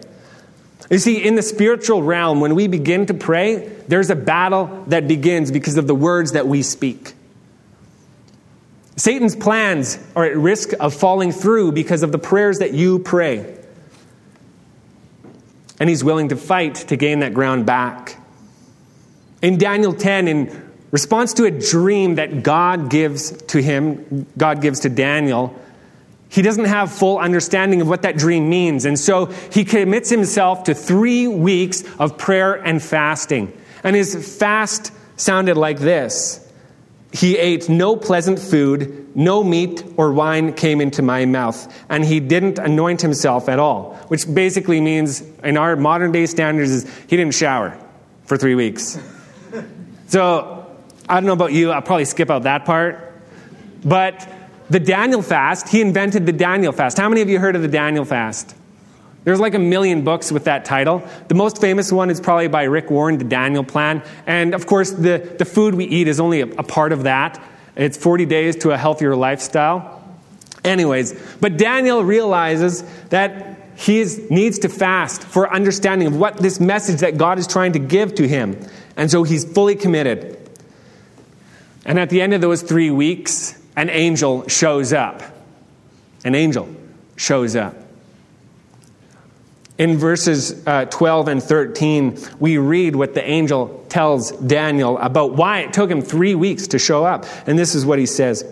You 0.89 0.99
see, 0.99 1.23
in 1.23 1.35
the 1.35 1.41
spiritual 1.41 2.03
realm, 2.03 2.39
when 2.39 2.55
we 2.55 2.67
begin 2.67 3.07
to 3.07 3.13
pray, 3.13 3.67
there's 3.87 4.09
a 4.09 4.15
battle 4.15 4.85
that 4.87 5.07
begins 5.07 5.51
because 5.51 5.77
of 5.77 5.87
the 5.87 5.95
words 5.95 6.31
that 6.33 6.47
we 6.47 6.61
speak. 6.61 7.13
Satan's 8.95 9.35
plans 9.35 9.99
are 10.15 10.25
at 10.25 10.37
risk 10.37 10.71
of 10.79 10.93
falling 10.93 11.31
through 11.31 11.73
because 11.73 12.03
of 12.03 12.11
the 12.11 12.17
prayers 12.17 12.59
that 12.59 12.73
you 12.73 12.99
pray. 12.99 13.55
And 15.79 15.89
he's 15.89 16.03
willing 16.03 16.29
to 16.29 16.35
fight 16.35 16.75
to 16.75 16.95
gain 16.95 17.19
that 17.19 17.33
ground 17.33 17.65
back. 17.65 18.16
In 19.41 19.57
Daniel 19.57 19.93
10, 19.93 20.27
in 20.27 20.71
response 20.91 21.33
to 21.33 21.45
a 21.45 21.51
dream 21.51 22.15
that 22.15 22.43
God 22.43 22.89
gives 22.89 23.31
to 23.43 23.61
him, 23.61 24.25
God 24.37 24.61
gives 24.61 24.81
to 24.81 24.89
Daniel, 24.89 25.55
he 26.29 26.41
doesn't 26.41 26.65
have 26.65 26.91
full 26.91 27.19
understanding 27.19 27.81
of 27.81 27.87
what 27.87 28.01
that 28.01 28.17
dream 28.17 28.49
means. 28.49 28.85
And 28.85 28.99
so 28.99 29.25
he 29.25 29.63
commits 29.63 30.09
himself 30.09 30.65
to 30.65 30.73
three 30.73 31.27
weeks 31.27 31.83
of 31.99 32.17
prayer 32.17 32.53
and 32.53 32.81
fasting. 32.81 33.53
And 33.83 33.95
his 33.95 34.37
fast 34.37 34.91
sounded 35.15 35.55
like 35.55 35.79
this 35.79 36.43
He 37.13 37.37
ate 37.37 37.69
no 37.69 37.95
pleasant 37.95 38.39
food, 38.39 39.15
no 39.15 39.43
meat 39.43 39.83
or 39.97 40.11
wine 40.11 40.53
came 40.53 40.81
into 40.81 41.01
my 41.01 41.25
mouth, 41.25 41.73
and 41.89 42.03
he 42.03 42.19
didn't 42.19 42.59
anoint 42.59 43.01
himself 43.01 43.47
at 43.47 43.59
all, 43.59 43.95
which 44.07 44.31
basically 44.31 44.81
means, 44.81 45.21
in 45.43 45.57
our 45.57 45.75
modern 45.75 46.11
day 46.11 46.25
standards, 46.25 46.71
is 46.71 46.95
he 47.07 47.15
didn't 47.15 47.35
shower 47.35 47.77
for 48.25 48.35
three 48.35 48.55
weeks. 48.55 48.99
So 50.07 50.65
I 51.07 51.15
don't 51.15 51.25
know 51.25 51.33
about 51.33 51.53
you, 51.53 51.71
I'll 51.71 51.81
probably 51.81 52.05
skip 52.05 52.29
out 52.29 52.43
that 52.43 52.65
part. 52.65 53.13
But 53.83 54.27
the 54.69 54.79
Daniel 54.79 55.21
fast, 55.21 55.69
he 55.69 55.81
invented 55.81 56.25
the 56.25 56.33
Daniel 56.33 56.71
fast. 56.71 56.97
How 56.97 57.07
many 57.07 57.21
of 57.21 57.29
you 57.29 57.39
heard 57.39 57.55
of 57.55 57.61
the 57.61 57.67
Daniel 57.67 58.03
fast? 58.05 58.55
There's 59.23 59.39
like 59.39 59.55
a 59.55 59.59
million 59.59 60.05
books 60.05 60.31
with 60.31 60.45
that 60.45 60.63
title. 60.63 61.03
The 61.27 61.35
most 61.35 61.59
famous 61.59 61.91
one 61.91 62.09
is 62.09 62.21
probably 62.21 62.47
by 62.47 62.63
Rick 62.63 62.89
Warren, 62.89 63.17
The 63.17 63.25
Daniel 63.25 63.63
Plan. 63.63 64.01
And 64.25 64.55
of 64.55 64.65
course, 64.65 64.91
the, 64.91 65.35
the 65.37 65.43
food 65.43 65.75
we 65.75 65.83
eat 65.85 66.07
is 66.07 66.21
only 66.21 66.41
a, 66.41 66.47
a 66.47 66.63
part 66.63 66.93
of 66.93 67.03
that. 67.03 67.41
It's 67.75 67.97
40 67.97 68.25
days 68.25 68.55
to 68.57 68.71
a 68.71 68.77
healthier 68.77 69.15
lifestyle. 69.15 70.01
Anyways, 70.63 71.37
but 71.41 71.57
Daniel 71.57 72.03
realizes 72.03 72.83
that 73.09 73.57
he 73.75 73.99
is, 73.99 74.29
needs 74.31 74.59
to 74.59 74.69
fast 74.69 75.23
for 75.23 75.53
understanding 75.53 76.07
of 76.07 76.15
what 76.15 76.37
this 76.37 76.59
message 76.59 77.01
that 77.01 77.17
God 77.17 77.37
is 77.37 77.47
trying 77.47 77.73
to 77.73 77.79
give 77.79 78.15
to 78.15 78.27
him. 78.27 78.57
And 78.97 79.09
so 79.11 79.23
he's 79.23 79.45
fully 79.45 79.75
committed. 79.75 80.37
And 81.85 81.99
at 81.99 82.09
the 82.09 82.21
end 82.21 82.33
of 82.33 82.41
those 82.41 82.63
three 82.63 82.91
weeks, 82.91 83.57
an 83.77 83.89
angel 83.89 84.47
shows 84.47 84.91
up. 84.91 85.21
An 86.25 86.35
angel 86.35 86.67
shows 87.15 87.55
up. 87.55 87.75
In 89.77 89.97
verses 89.97 90.65
uh, 90.65 90.85
12 90.85 91.27
and 91.27 91.43
13, 91.43 92.17
we 92.39 92.57
read 92.57 92.95
what 92.95 93.13
the 93.13 93.23
angel 93.23 93.85
tells 93.89 94.31
Daniel 94.31 94.97
about 94.97 95.33
why 95.33 95.59
it 95.59 95.71
took 95.71 95.91
him 95.91 96.01
three 96.01 96.33
weeks 96.33 96.67
to 96.69 96.79
show 96.79 97.05
up. 97.05 97.25
And 97.45 97.57
this 97.57 97.75
is 97.75 97.85
what 97.85 97.99
he 97.99 98.07
says 98.07 98.43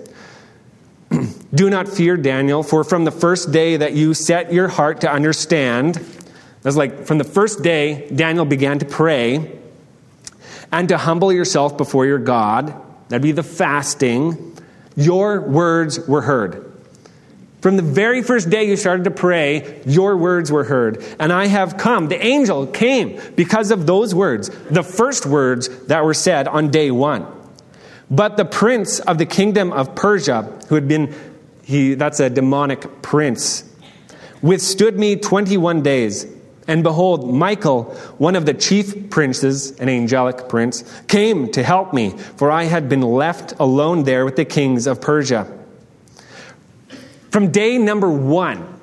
Do 1.54 1.72
not 1.72 1.90
fear, 1.90 2.16
Daniel, 2.16 2.62
for 2.62 2.84
from 2.84 3.06
the 3.06 3.12
first 3.12 3.52
day 3.52 3.78
that 3.78 3.94
you 3.94 4.14
set 4.14 4.54
your 4.54 4.68
heart 4.68 5.02
to 5.02 5.12
understand, 5.12 6.00
that's 6.62 6.76
like 6.76 7.06
from 7.06 7.18
the 7.18 7.24
first 7.24 7.64
day 7.64 8.08
Daniel 8.12 8.46
began 8.46 8.78
to 8.78 8.86
pray 8.86 9.60
and 10.76 10.90
to 10.90 10.98
humble 10.98 11.32
yourself 11.32 11.78
before 11.78 12.06
your 12.06 12.20
God, 12.20 12.76
that'd 13.08 13.22
be 13.22 13.32
the 13.32 13.44
fasting, 13.44 14.58
your 14.98 15.40
words 15.40 16.06
were 16.06 16.22
heard. 16.22 16.70
From 17.62 17.78
the 17.78 17.82
very 17.82 18.22
first 18.22 18.50
day 18.50 18.68
you 18.68 18.76
started 18.76 19.06
to 19.06 19.12
pray, 19.12 19.82
your 19.86 20.18
words 20.18 20.52
were 20.52 20.66
heard. 20.66 21.02
And 21.18 21.32
I 21.32 21.48
have 21.48 21.78
come. 21.78 22.10
The 22.10 22.22
angel 22.22 22.68
came 22.68 23.22
because 23.38 23.72
of 23.72 23.88
those 23.88 24.14
words, 24.14 24.50
the 24.70 24.84
first 24.84 25.26
words 25.26 25.70
that 25.86 26.04
were 26.04 26.14
said 26.14 26.46
on 26.46 26.72
day 26.72 26.92
one. 26.92 27.26
But 28.12 28.36
the 28.36 28.44
prince 28.44 29.00
of 29.00 29.18
the 29.18 29.26
kingdom 29.26 29.72
of 29.72 29.96
Persia, 29.96 30.42
who 30.68 30.76
had 30.76 30.90
been, 30.90 31.16
he, 31.64 31.94
that's 31.94 32.20
a 32.20 32.30
demonic 32.30 33.02
prince, 33.02 33.64
withstood 34.42 35.00
me 35.00 35.16
21 35.16 35.84
days. 35.84 36.28
And 36.68 36.82
behold, 36.82 37.32
Michael, 37.32 37.84
one 38.18 38.36
of 38.36 38.46
the 38.46 38.54
chief 38.54 39.10
princes, 39.12 39.72
an 39.80 39.88
angelic 39.88 40.50
prince, 40.50 40.84
came 41.08 41.52
to 41.52 41.62
help 41.62 41.94
me, 41.94 42.12
for 42.38 42.50
I 42.50 42.64
had 42.64 42.90
been 42.90 43.02
left 43.02 43.54
alone 43.60 44.04
there 44.04 44.26
with 44.26 44.36
the 44.36 44.46
kings 44.46 44.88
of 44.88 45.00
Persia. 45.00 45.48
From 47.30 47.52
day 47.52 47.78
number 47.78 48.10
one, 48.10 48.80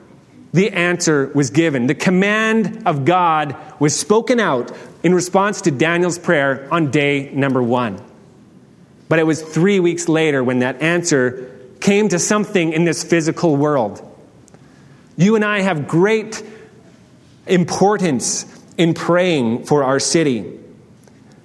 the 0.53 0.71
answer 0.71 1.31
was 1.35 1.51
given. 1.51 1.87
The 1.87 1.95
command 1.95 2.83
of 2.87 3.05
God 3.05 3.57
was 3.81 3.99
spoken 3.99 4.39
out 4.39 4.71
in 5.03 5.15
response 5.15 5.63
to 5.63 5.71
Daniel's 5.71 6.19
prayer 6.19 6.69
on 6.71 6.91
day 6.91 7.31
number 7.33 7.63
one. 7.63 8.01
But 9.09 9.19
it 9.19 9.25
was 9.25 9.43
three 9.43 9.81
weeks 9.81 10.09
later 10.09 10.45
when 10.45 10.61
that 10.61 10.83
answer 10.83 11.51
came 11.81 12.09
to 12.11 12.19
something 12.19 12.73
in 12.73 12.85
this 12.85 13.03
physical 13.03 13.57
world. 13.57 14.09
You 15.17 15.35
and 15.35 15.45
I 15.45 15.61
have 15.61 15.89
great 15.89 16.43
importance 17.47 18.47
in 18.77 18.95
praying 18.95 19.65
for 19.65 19.85
our 19.85 19.99
city, 19.99 20.59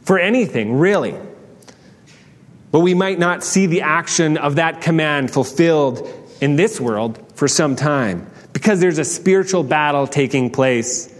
for 0.03 0.19
anything, 0.19 0.75
really. 0.77 1.15
But 2.71 2.79
we 2.81 2.93
might 2.93 3.19
not 3.19 3.43
see 3.43 3.65
the 3.65 3.81
action 3.81 4.37
of 4.37 4.55
that 4.55 4.81
command 4.81 5.31
fulfilled 5.31 6.07
in 6.41 6.55
this 6.55 6.79
world 6.79 7.19
for 7.35 7.47
some 7.47 7.75
time 7.75 8.29
because 8.53 8.79
there's 8.79 8.99
a 8.99 9.05
spiritual 9.05 9.63
battle 9.63 10.07
taking 10.07 10.49
place. 10.49 11.13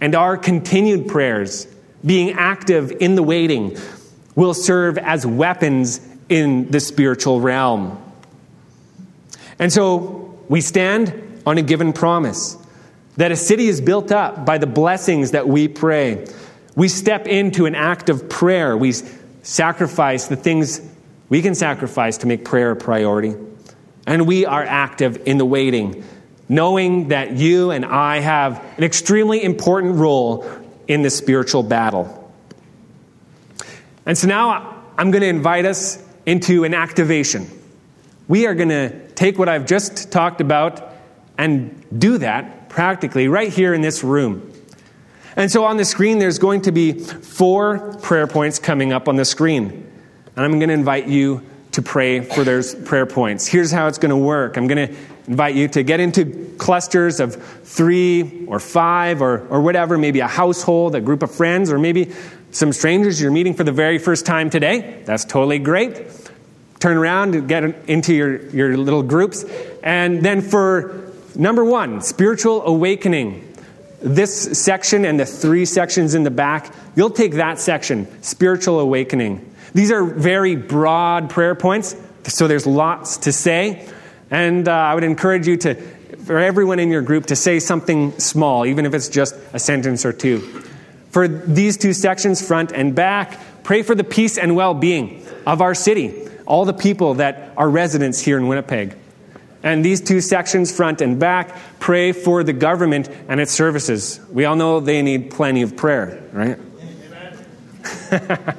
And 0.00 0.14
our 0.14 0.36
continued 0.36 1.08
prayers, 1.08 1.66
being 2.04 2.32
active 2.32 2.90
in 3.00 3.14
the 3.14 3.22
waiting, 3.22 3.76
will 4.34 4.54
serve 4.54 4.96
as 4.98 5.26
weapons 5.26 6.00
in 6.28 6.70
the 6.70 6.80
spiritual 6.80 7.40
realm. 7.40 8.02
And 9.58 9.72
so 9.72 10.38
we 10.48 10.62
stand 10.62 11.42
on 11.46 11.58
a 11.58 11.62
given 11.62 11.92
promise 11.92 12.56
that 13.16 13.32
a 13.32 13.36
city 13.36 13.68
is 13.68 13.80
built 13.80 14.12
up 14.12 14.46
by 14.46 14.58
the 14.58 14.66
blessings 14.66 15.32
that 15.32 15.48
we 15.48 15.68
pray. 15.68 16.26
We 16.76 16.88
step 16.88 17.26
into 17.26 17.66
an 17.66 17.74
act 17.74 18.08
of 18.08 18.28
prayer. 18.28 18.76
We 18.76 18.92
sacrifice 19.42 20.28
the 20.28 20.36
things 20.36 20.80
we 21.28 21.42
can 21.42 21.54
sacrifice 21.54 22.18
to 22.18 22.26
make 22.26 22.44
prayer 22.44 22.72
a 22.72 22.76
priority. 22.76 23.34
And 24.06 24.26
we 24.26 24.46
are 24.46 24.64
active 24.64 25.22
in 25.26 25.38
the 25.38 25.44
waiting, 25.44 26.04
knowing 26.48 27.08
that 27.08 27.32
you 27.32 27.70
and 27.70 27.84
I 27.84 28.20
have 28.20 28.64
an 28.76 28.84
extremely 28.84 29.42
important 29.42 29.96
role 29.96 30.50
in 30.88 31.02
the 31.02 31.10
spiritual 31.10 31.62
battle. 31.62 32.32
And 34.06 34.18
so 34.18 34.26
now 34.26 34.82
I'm 34.98 35.10
going 35.10 35.22
to 35.22 35.28
invite 35.28 35.66
us 35.66 36.02
into 36.26 36.64
an 36.64 36.74
activation. 36.74 37.46
We 38.26 38.46
are 38.46 38.54
going 38.54 38.70
to 38.70 39.08
take 39.10 39.38
what 39.38 39.48
I've 39.48 39.66
just 39.66 40.10
talked 40.10 40.40
about 40.40 40.94
and 41.38 41.84
do 41.96 42.18
that 42.18 42.59
practically 42.70 43.28
right 43.28 43.52
here 43.52 43.74
in 43.74 43.82
this 43.82 44.02
room. 44.02 44.50
And 45.36 45.50
so 45.50 45.64
on 45.64 45.76
the 45.76 45.84
screen, 45.84 46.18
there's 46.18 46.38
going 46.38 46.62
to 46.62 46.72
be 46.72 46.92
four 46.92 47.94
prayer 47.98 48.26
points 48.26 48.58
coming 48.58 48.92
up 48.92 49.08
on 49.08 49.16
the 49.16 49.24
screen. 49.24 49.86
And 50.36 50.44
I'm 50.44 50.58
going 50.58 50.68
to 50.68 50.74
invite 50.74 51.06
you 51.06 51.44
to 51.72 51.82
pray 51.82 52.20
for 52.20 52.42
those 52.42 52.74
prayer 52.74 53.06
points. 53.06 53.46
Here's 53.46 53.70
how 53.70 53.86
it's 53.86 53.98
going 53.98 54.10
to 54.10 54.16
work 54.16 54.56
I'm 54.56 54.66
going 54.66 54.88
to 54.88 54.96
invite 55.26 55.54
you 55.54 55.68
to 55.68 55.82
get 55.82 56.00
into 56.00 56.54
clusters 56.58 57.20
of 57.20 57.36
three 57.36 58.46
or 58.46 58.58
five 58.58 59.22
or, 59.22 59.46
or 59.48 59.60
whatever, 59.60 59.96
maybe 59.96 60.20
a 60.20 60.26
household, 60.26 60.94
a 60.94 61.00
group 61.00 61.22
of 61.22 61.30
friends, 61.30 61.70
or 61.70 61.78
maybe 61.78 62.12
some 62.50 62.72
strangers 62.72 63.20
you're 63.20 63.30
meeting 63.30 63.54
for 63.54 63.62
the 63.62 63.72
very 63.72 63.98
first 63.98 64.26
time 64.26 64.50
today. 64.50 65.02
That's 65.04 65.24
totally 65.24 65.60
great. 65.60 66.04
Turn 66.80 66.96
around 66.96 67.34
and 67.34 67.48
get 67.48 67.62
into 67.88 68.12
your, 68.12 68.48
your 68.48 68.76
little 68.76 69.02
groups. 69.02 69.44
And 69.82 70.22
then 70.24 70.40
for 70.40 71.09
number 71.36 71.64
one, 71.64 72.00
spiritual 72.00 72.66
awakening 72.66 73.46
this 74.00 74.58
section 74.58 75.04
and 75.04 75.20
the 75.20 75.26
three 75.26 75.64
sections 75.64 76.14
in 76.14 76.22
the 76.22 76.30
back, 76.30 76.72
you'll 76.96 77.10
take 77.10 77.34
that 77.34 77.58
section, 77.58 78.08
spiritual 78.22 78.80
awakening. 78.80 79.46
These 79.74 79.92
are 79.92 80.04
very 80.04 80.56
broad 80.56 81.30
prayer 81.30 81.54
points, 81.54 81.94
so 82.24 82.48
there's 82.48 82.66
lots 82.66 83.18
to 83.18 83.32
say. 83.32 83.86
And 84.30 84.68
uh, 84.68 84.72
I 84.72 84.94
would 84.94 85.04
encourage 85.04 85.46
you 85.46 85.56
to, 85.58 85.74
for 85.74 86.38
everyone 86.38 86.78
in 86.78 86.88
your 86.88 87.02
group, 87.02 87.26
to 87.26 87.36
say 87.36 87.60
something 87.60 88.18
small, 88.18 88.66
even 88.66 88.86
if 88.86 88.94
it's 88.94 89.08
just 89.08 89.34
a 89.52 89.58
sentence 89.58 90.04
or 90.04 90.12
two. 90.12 90.38
For 91.10 91.26
these 91.28 91.76
two 91.76 91.92
sections, 91.92 92.46
front 92.46 92.72
and 92.72 92.94
back, 92.94 93.38
pray 93.64 93.82
for 93.82 93.94
the 93.94 94.04
peace 94.04 94.38
and 94.38 94.56
well 94.56 94.74
being 94.74 95.26
of 95.46 95.60
our 95.60 95.74
city, 95.74 96.28
all 96.46 96.64
the 96.64 96.72
people 96.72 97.14
that 97.14 97.52
are 97.56 97.68
residents 97.68 98.20
here 98.20 98.38
in 98.38 98.46
Winnipeg. 98.46 98.94
And 99.62 99.84
these 99.84 100.00
two 100.00 100.20
sections, 100.20 100.74
front 100.74 101.00
and 101.00 101.20
back, 101.20 101.56
pray 101.80 102.12
for 102.12 102.42
the 102.42 102.52
government 102.52 103.10
and 103.28 103.40
its 103.40 103.52
services. 103.52 104.20
We 104.30 104.46
all 104.46 104.56
know 104.56 104.80
they 104.80 105.02
need 105.02 105.30
plenty 105.30 105.62
of 105.62 105.76
prayer, 105.76 106.22
right? 106.32 106.58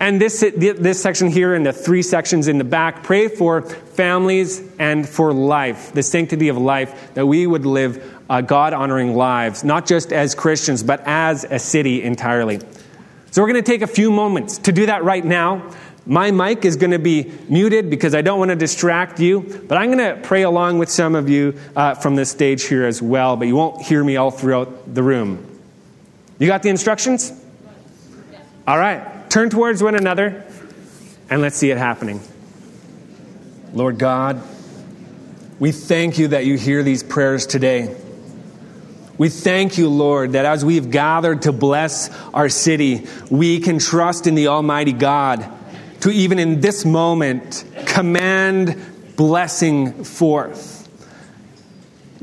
and 0.00 0.20
this, 0.20 0.40
this 0.40 1.02
section 1.02 1.28
here 1.28 1.54
and 1.54 1.66
the 1.66 1.72
three 1.72 2.02
sections 2.02 2.48
in 2.48 2.58
the 2.58 2.64
back, 2.64 3.02
pray 3.02 3.28
for 3.28 3.62
families 3.62 4.62
and 4.78 5.08
for 5.08 5.32
life, 5.32 5.92
the 5.92 6.02
sanctity 6.02 6.48
of 6.48 6.56
life, 6.56 7.14
that 7.14 7.26
we 7.26 7.46
would 7.46 7.66
live 7.66 8.14
uh, 8.28 8.40
God 8.40 8.72
honoring 8.72 9.14
lives, 9.14 9.64
not 9.64 9.86
just 9.86 10.12
as 10.12 10.34
Christians, 10.34 10.82
but 10.82 11.02
as 11.06 11.44
a 11.44 11.58
city 11.58 12.02
entirely. 12.02 12.60
So 13.30 13.42
we're 13.42 13.52
going 13.52 13.62
to 13.62 13.70
take 13.70 13.82
a 13.82 13.86
few 13.86 14.10
moments 14.10 14.58
to 14.58 14.72
do 14.72 14.86
that 14.86 15.04
right 15.04 15.24
now. 15.24 15.70
My 16.08 16.30
mic 16.30 16.64
is 16.64 16.76
going 16.76 16.92
to 16.92 17.00
be 17.00 17.32
muted 17.48 17.90
because 17.90 18.14
I 18.14 18.22
don't 18.22 18.38
want 18.38 18.50
to 18.50 18.56
distract 18.56 19.18
you, 19.18 19.40
but 19.66 19.76
I'm 19.76 19.90
going 19.90 20.14
to 20.16 20.20
pray 20.22 20.42
along 20.42 20.78
with 20.78 20.88
some 20.88 21.16
of 21.16 21.28
you 21.28 21.58
uh, 21.74 21.96
from 21.96 22.14
this 22.14 22.30
stage 22.30 22.62
here 22.64 22.86
as 22.86 23.02
well, 23.02 23.36
but 23.36 23.48
you 23.48 23.56
won't 23.56 23.82
hear 23.82 24.04
me 24.04 24.16
all 24.16 24.30
throughout 24.30 24.94
the 24.94 25.02
room. 25.02 25.44
You 26.38 26.46
got 26.46 26.62
the 26.62 26.68
instructions? 26.68 27.32
All 28.68 28.78
right. 28.78 29.28
Turn 29.30 29.50
towards 29.50 29.82
one 29.82 29.96
another 29.96 30.44
and 31.28 31.42
let's 31.42 31.56
see 31.56 31.70
it 31.70 31.78
happening. 31.78 32.20
Lord 33.72 33.98
God, 33.98 34.40
we 35.58 35.72
thank 35.72 36.18
you 36.18 36.28
that 36.28 36.46
you 36.46 36.56
hear 36.56 36.84
these 36.84 37.02
prayers 37.02 37.46
today. 37.46 37.96
We 39.18 39.28
thank 39.28 39.76
you, 39.78 39.88
Lord, 39.88 40.32
that 40.32 40.44
as 40.44 40.64
we've 40.64 40.90
gathered 40.90 41.42
to 41.42 41.52
bless 41.52 42.10
our 42.32 42.48
city, 42.48 43.06
we 43.28 43.58
can 43.60 43.78
trust 43.78 44.26
in 44.26 44.34
the 44.34 44.48
Almighty 44.48 44.92
God 44.92 45.50
to 46.00 46.10
even 46.10 46.38
in 46.38 46.60
this 46.60 46.84
moment 46.84 47.64
command 47.86 48.76
blessing 49.16 50.04
forth. 50.04 50.74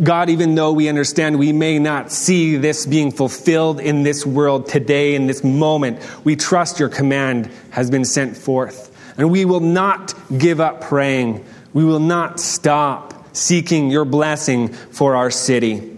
God, 0.01 0.29
even 0.29 0.55
though 0.55 0.71
we 0.71 0.89
understand 0.89 1.37
we 1.37 1.53
may 1.53 1.77
not 1.77 2.11
see 2.11 2.57
this 2.57 2.85
being 2.85 3.11
fulfilled 3.11 3.79
in 3.79 4.03
this 4.03 4.25
world 4.25 4.67
today, 4.67 5.13
in 5.13 5.27
this 5.27 5.43
moment, 5.43 5.99
we 6.23 6.35
trust 6.35 6.79
your 6.79 6.89
command 6.89 7.49
has 7.69 7.91
been 7.91 8.05
sent 8.05 8.35
forth. 8.35 8.89
And 9.17 9.29
we 9.29 9.45
will 9.45 9.59
not 9.59 10.15
give 10.35 10.59
up 10.59 10.81
praying. 10.81 11.45
We 11.73 11.85
will 11.85 11.99
not 11.99 12.39
stop 12.39 13.13
seeking 13.35 13.91
your 13.91 14.05
blessing 14.05 14.69
for 14.69 15.15
our 15.15 15.29
city. 15.29 15.97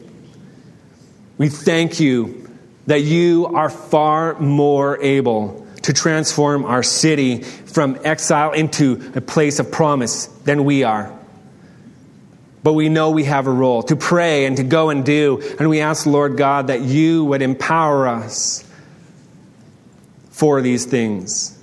We 1.37 1.47
thank 1.49 1.99
you 1.99 2.49
that 2.87 3.01
you 3.01 3.47
are 3.47 3.69
far 3.69 4.39
more 4.39 5.01
able 5.01 5.64
to 5.85 5.93
transform 5.93 6.65
our 6.65 6.81
city 6.81 7.43
from 7.43 7.99
exile 8.03 8.53
into 8.53 9.11
a 9.15 9.21
place 9.21 9.59
of 9.59 9.71
promise 9.71 10.25
than 10.43 10.65
we 10.65 10.83
are. 10.83 11.15
But 12.63 12.73
we 12.73 12.89
know 12.89 13.11
we 13.11 13.25
have 13.25 13.45
a 13.45 13.51
role 13.51 13.83
to 13.83 13.95
pray 13.95 14.45
and 14.45 14.57
to 14.57 14.63
go 14.63 14.89
and 14.89 15.05
do. 15.05 15.43
And 15.59 15.69
we 15.69 15.81
ask, 15.81 16.07
Lord 16.07 16.37
God, 16.37 16.67
that 16.67 16.81
you 16.81 17.23
would 17.25 17.43
empower 17.43 18.07
us 18.07 18.63
for 20.31 20.63
these 20.63 20.85
things. 20.85 21.55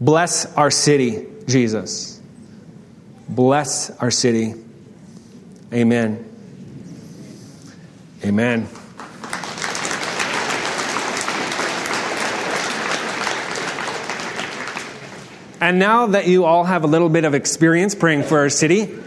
Bless 0.00 0.46
our 0.54 0.70
city, 0.70 1.26
Jesus. 1.48 2.20
Bless 3.28 3.90
our 3.98 4.12
city. 4.12 4.54
Amen. 5.72 6.24
Amen. 8.24 8.68
And 15.60 15.78
now 15.78 16.06
that 16.06 16.26
you 16.26 16.44
all 16.46 16.64
have 16.64 16.84
a 16.84 16.86
little 16.86 17.10
bit 17.10 17.24
of 17.24 17.34
experience 17.34 17.94
praying 17.94 18.22
for 18.22 18.38
our 18.38 18.48
city, 18.48 18.98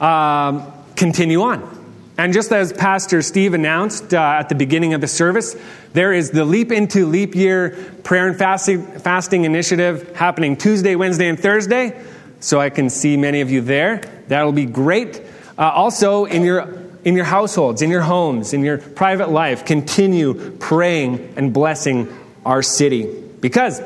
um, 0.00 0.72
continue 0.94 1.42
on. 1.42 1.78
And 2.16 2.32
just 2.32 2.52
as 2.52 2.72
Pastor 2.72 3.22
Steve 3.22 3.54
announced 3.54 4.14
uh, 4.14 4.18
at 4.18 4.48
the 4.48 4.54
beginning 4.54 4.94
of 4.94 5.00
the 5.00 5.08
service, 5.08 5.56
there 5.92 6.12
is 6.12 6.30
the 6.30 6.44
Leap 6.44 6.70
into 6.70 7.06
Leap 7.06 7.34
Year 7.34 7.70
Prayer 8.04 8.28
and 8.28 8.38
Fasting, 8.38 8.86
fasting 9.00 9.44
Initiative 9.44 10.14
happening 10.14 10.56
Tuesday, 10.56 10.94
Wednesday, 10.96 11.28
and 11.28 11.40
Thursday. 11.40 12.00
So 12.40 12.60
I 12.60 12.70
can 12.70 12.88
see 12.88 13.16
many 13.16 13.40
of 13.40 13.50
you 13.50 13.60
there. 13.60 14.02
That'll 14.28 14.52
be 14.52 14.66
great. 14.66 15.20
Uh, 15.58 15.70
also, 15.70 16.24
in 16.26 16.42
your 16.42 16.78
in 17.04 17.16
your 17.16 17.24
households, 17.24 17.80
in 17.80 17.90
your 17.90 18.02
homes, 18.02 18.52
in 18.52 18.62
your 18.62 18.76
private 18.78 19.30
life, 19.30 19.64
continue 19.64 20.50
praying 20.58 21.34
and 21.36 21.52
blessing 21.52 22.14
our 22.44 22.62
city 22.62 23.10
because 23.40 23.80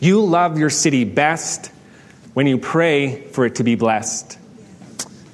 you 0.00 0.24
love 0.24 0.58
your 0.58 0.70
city 0.70 1.04
best 1.04 1.70
when 2.34 2.46
you 2.46 2.58
pray 2.58 3.22
for 3.28 3.44
it 3.44 3.56
to 3.56 3.64
be 3.64 3.74
blessed. 3.74 4.38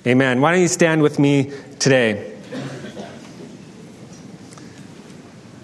Amen. 0.06 0.40
Why 0.40 0.52
don't 0.52 0.60
you 0.60 0.68
stand 0.68 1.02
with 1.02 1.18
me 1.18 1.52
today? 1.78 2.32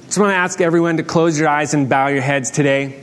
Just 0.06 0.18
want 0.18 0.30
to 0.30 0.36
ask 0.36 0.60
everyone 0.60 0.98
to 0.98 1.02
close 1.02 1.38
your 1.38 1.48
eyes 1.48 1.74
and 1.74 1.88
bow 1.88 2.08
your 2.08 2.20
heads 2.20 2.50
today. 2.50 3.02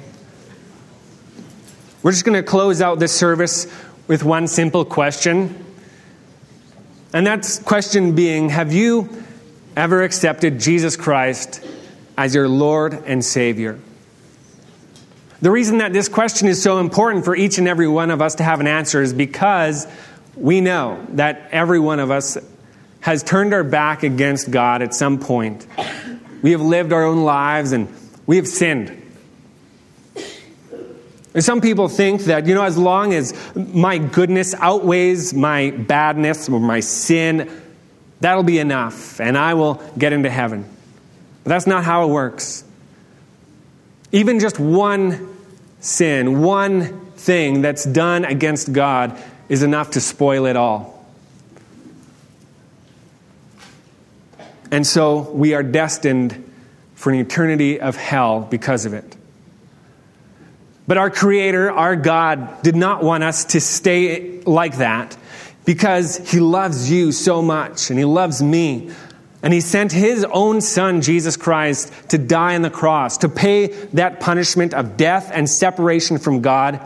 We're 2.03 2.11
just 2.11 2.23
going 2.23 2.41
to 2.41 2.47
close 2.47 2.81
out 2.81 2.99
this 2.99 3.13
service 3.13 3.67
with 4.07 4.23
one 4.23 4.47
simple 4.47 4.85
question. 4.85 5.65
And 7.11 7.25
that 7.25 7.61
question 7.65 8.15
being 8.15 8.49
Have 8.49 8.71
you 8.71 9.09
ever 9.75 10.03
accepted 10.03 10.59
Jesus 10.59 10.95
Christ 10.95 11.65
as 12.17 12.35
your 12.35 12.47
Lord 12.47 12.93
and 12.93 13.25
Savior? 13.25 13.79
The 15.41 15.51
reason 15.51 15.77
that 15.77 15.93
this 15.93 16.09
question 16.09 16.47
is 16.49 16.61
so 16.61 16.79
important 16.79 17.23
for 17.23 17.35
each 17.35 17.57
and 17.57 17.67
every 17.67 17.87
one 17.87 18.11
of 18.11 18.21
us 18.21 18.35
to 18.35 18.43
have 18.43 18.59
an 18.59 18.67
answer 18.67 19.01
is 19.01 19.13
because 19.13 19.87
we 20.35 20.59
know 20.59 21.05
that 21.11 21.49
every 21.51 21.79
one 21.79 21.99
of 21.99 22.11
us 22.11 22.37
has 22.99 23.23
turned 23.23 23.53
our 23.53 23.63
back 23.63 24.03
against 24.03 24.51
God 24.51 24.81
at 24.81 24.93
some 24.93 25.19
point. 25.19 25.65
We 26.41 26.51
have 26.51 26.61
lived 26.61 26.91
our 26.91 27.05
own 27.05 27.23
lives 27.23 27.71
and 27.71 27.87
we 28.25 28.35
have 28.35 28.47
sinned. 28.47 28.95
And 31.33 31.43
some 31.43 31.61
people 31.61 31.87
think 31.87 32.23
that, 32.23 32.47
you 32.47 32.55
know, 32.55 32.63
as 32.63 32.77
long 32.77 33.13
as 33.13 33.33
my 33.55 33.97
goodness 33.97 34.53
outweighs 34.55 35.33
my 35.33 35.71
badness 35.71 36.49
or 36.49 36.59
my 36.59 36.81
sin, 36.81 37.49
that'll 38.19 38.43
be 38.43 38.59
enough 38.59 39.21
and 39.21 39.37
I 39.37 39.53
will 39.53 39.75
get 39.97 40.11
into 40.11 40.29
heaven. 40.29 40.65
But 41.43 41.49
that's 41.49 41.67
not 41.67 41.85
how 41.85 42.09
it 42.09 42.11
works. 42.11 42.65
Even 44.11 44.39
just 44.39 44.59
one 44.59 45.28
sin, 45.79 46.41
one 46.41 47.11
thing 47.11 47.61
that's 47.61 47.83
done 47.83 48.25
against 48.25 48.71
God, 48.73 49.21
is 49.47 49.63
enough 49.63 49.91
to 49.91 50.01
spoil 50.01 50.45
it 50.45 50.55
all. 50.55 51.05
And 54.71 54.85
so 54.85 55.31
we 55.31 55.53
are 55.53 55.63
destined 55.63 56.45
for 56.93 57.11
an 57.11 57.19
eternity 57.19 57.79
of 57.79 57.95
hell 57.95 58.41
because 58.41 58.85
of 58.85 58.93
it. 58.93 59.15
But 60.87 60.97
our 60.97 61.09
Creator, 61.09 61.71
our 61.71 61.95
God, 61.95 62.61
did 62.61 62.75
not 62.75 63.03
want 63.03 63.23
us 63.23 63.45
to 63.45 63.61
stay 63.61 64.41
like 64.41 64.77
that 64.77 65.15
because 65.65 66.17
He 66.31 66.39
loves 66.39 66.91
you 66.91 67.11
so 67.11 67.41
much 67.41 67.89
and 67.89 67.99
He 67.99 68.05
loves 68.05 68.41
me. 68.41 68.91
And 69.41 69.53
He 69.53 69.61
sent 69.61 69.91
His 69.91 70.25
own 70.25 70.61
Son, 70.61 71.01
Jesus 71.01 71.37
Christ, 71.37 71.93
to 72.09 72.17
die 72.17 72.55
on 72.55 72.61
the 72.61 72.69
cross, 72.69 73.19
to 73.19 73.29
pay 73.29 73.67
that 73.93 74.19
punishment 74.19 74.73
of 74.73 74.97
death 74.97 75.31
and 75.33 75.49
separation 75.49 76.17
from 76.17 76.41
God. 76.41 76.81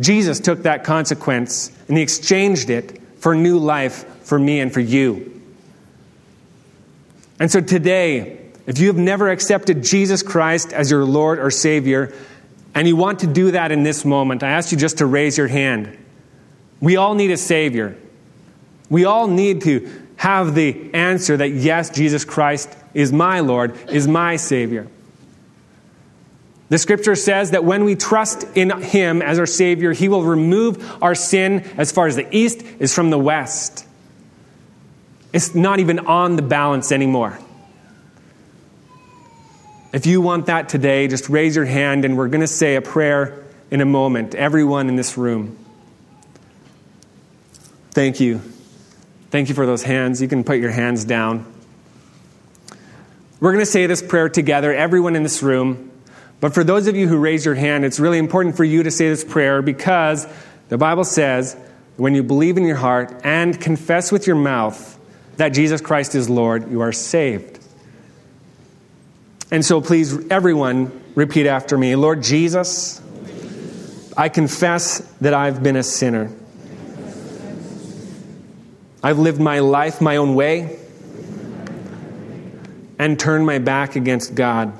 Jesus 0.00 0.40
took 0.40 0.64
that 0.64 0.84
consequence 0.84 1.70
and 1.88 1.96
He 1.96 2.02
exchanged 2.02 2.70
it 2.70 3.00
for 3.18 3.34
new 3.34 3.58
life 3.58 4.04
for 4.24 4.38
me 4.38 4.60
and 4.60 4.72
for 4.72 4.80
you. 4.80 5.32
And 7.38 7.50
so 7.50 7.60
today, 7.60 8.40
if 8.66 8.78
you 8.78 8.88
have 8.88 8.96
never 8.96 9.30
accepted 9.30 9.82
Jesus 9.84 10.22
Christ 10.22 10.72
as 10.72 10.90
your 10.90 11.04
Lord 11.04 11.38
or 11.38 11.50
Savior, 11.50 12.12
and 12.74 12.88
you 12.88 12.96
want 12.96 13.20
to 13.20 13.26
do 13.26 13.52
that 13.52 13.72
in 13.72 13.84
this 13.84 14.04
moment, 14.04 14.42
I 14.42 14.50
ask 14.50 14.72
you 14.72 14.78
just 14.78 14.98
to 14.98 15.06
raise 15.06 15.38
your 15.38 15.48
hand. 15.48 15.96
We 16.80 16.96
all 16.96 17.14
need 17.14 17.30
a 17.30 17.36
Savior. 17.36 17.96
We 18.90 19.04
all 19.04 19.28
need 19.28 19.62
to 19.62 20.05
have 20.16 20.54
the 20.54 20.90
answer 20.94 21.36
that 21.36 21.50
yes, 21.50 21.90
Jesus 21.90 22.24
Christ 22.24 22.74
is 22.94 23.12
my 23.12 23.40
Lord, 23.40 23.76
is 23.90 24.08
my 24.08 24.36
Savior. 24.36 24.88
The 26.68 26.78
scripture 26.78 27.14
says 27.14 27.52
that 27.52 27.64
when 27.64 27.84
we 27.84 27.94
trust 27.94 28.44
in 28.56 28.70
Him 28.82 29.22
as 29.22 29.38
our 29.38 29.46
Savior, 29.46 29.92
He 29.92 30.08
will 30.08 30.24
remove 30.24 31.02
our 31.02 31.14
sin 31.14 31.60
as 31.76 31.92
far 31.92 32.06
as 32.06 32.16
the 32.16 32.26
east 32.36 32.62
is 32.78 32.94
from 32.94 33.10
the 33.10 33.18
west. 33.18 33.86
It's 35.32 35.54
not 35.54 35.80
even 35.80 36.00
on 36.00 36.36
the 36.36 36.42
balance 36.42 36.90
anymore. 36.90 37.38
If 39.92 40.06
you 40.06 40.20
want 40.20 40.46
that 40.46 40.68
today, 40.68 41.08
just 41.08 41.28
raise 41.28 41.54
your 41.54 41.64
hand 41.64 42.04
and 42.04 42.16
we're 42.16 42.28
going 42.28 42.40
to 42.40 42.46
say 42.46 42.76
a 42.76 42.82
prayer 42.82 43.44
in 43.70 43.80
a 43.80 43.84
moment. 43.84 44.34
Everyone 44.34 44.88
in 44.88 44.96
this 44.96 45.16
room. 45.16 45.56
Thank 47.92 48.20
you. 48.20 48.40
Thank 49.30 49.48
you 49.48 49.54
for 49.54 49.66
those 49.66 49.82
hands. 49.82 50.22
You 50.22 50.28
can 50.28 50.44
put 50.44 50.58
your 50.58 50.70
hands 50.70 51.04
down. 51.04 51.52
We're 53.40 53.52
going 53.52 53.64
to 53.64 53.70
say 53.70 53.86
this 53.86 54.02
prayer 54.02 54.28
together, 54.28 54.72
everyone 54.72 55.16
in 55.16 55.22
this 55.22 55.42
room. 55.42 55.90
But 56.40 56.54
for 56.54 56.64
those 56.64 56.86
of 56.86 56.96
you 56.96 57.08
who 57.08 57.18
raise 57.18 57.44
your 57.44 57.54
hand, 57.54 57.84
it's 57.84 57.98
really 57.98 58.18
important 58.18 58.56
for 58.56 58.64
you 58.64 58.82
to 58.82 58.90
say 58.90 59.08
this 59.08 59.24
prayer 59.24 59.62
because 59.62 60.26
the 60.68 60.78
Bible 60.78 61.04
says 61.04 61.56
when 61.96 62.14
you 62.14 62.22
believe 62.22 62.56
in 62.56 62.64
your 62.64 62.76
heart 62.76 63.20
and 63.24 63.58
confess 63.60 64.12
with 64.12 64.26
your 64.26 64.36
mouth 64.36 64.98
that 65.36 65.50
Jesus 65.50 65.80
Christ 65.80 66.14
is 66.14 66.30
Lord, 66.30 66.70
you 66.70 66.80
are 66.80 66.92
saved. 66.92 67.58
And 69.50 69.64
so 69.64 69.80
please, 69.80 70.28
everyone, 70.30 71.02
repeat 71.14 71.46
after 71.46 71.76
me 71.76 71.96
Lord 71.96 72.22
Jesus, 72.22 73.02
I 74.16 74.28
confess 74.28 74.98
that 75.20 75.34
I've 75.34 75.62
been 75.62 75.76
a 75.76 75.82
sinner. 75.82 76.30
I've 79.06 79.20
lived 79.20 79.40
my 79.40 79.60
life 79.60 80.00
my 80.00 80.16
own 80.16 80.34
way 80.34 80.80
and 82.98 83.20
turned 83.20 83.46
my 83.46 83.60
back 83.60 83.94
against 83.94 84.34
God. 84.34 84.72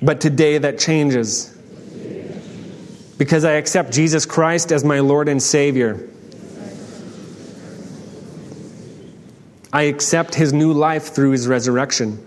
But 0.00 0.22
today 0.22 0.56
that 0.56 0.78
changes 0.78 1.54
because 3.18 3.44
I 3.44 3.50
accept 3.52 3.92
Jesus 3.92 4.24
Christ 4.24 4.72
as 4.72 4.82
my 4.82 5.00
Lord 5.00 5.28
and 5.28 5.42
Savior. 5.42 6.08
I 9.70 9.82
accept 9.82 10.34
his 10.34 10.54
new 10.54 10.72
life 10.72 11.08
through 11.08 11.32
his 11.32 11.46
resurrection. 11.46 12.26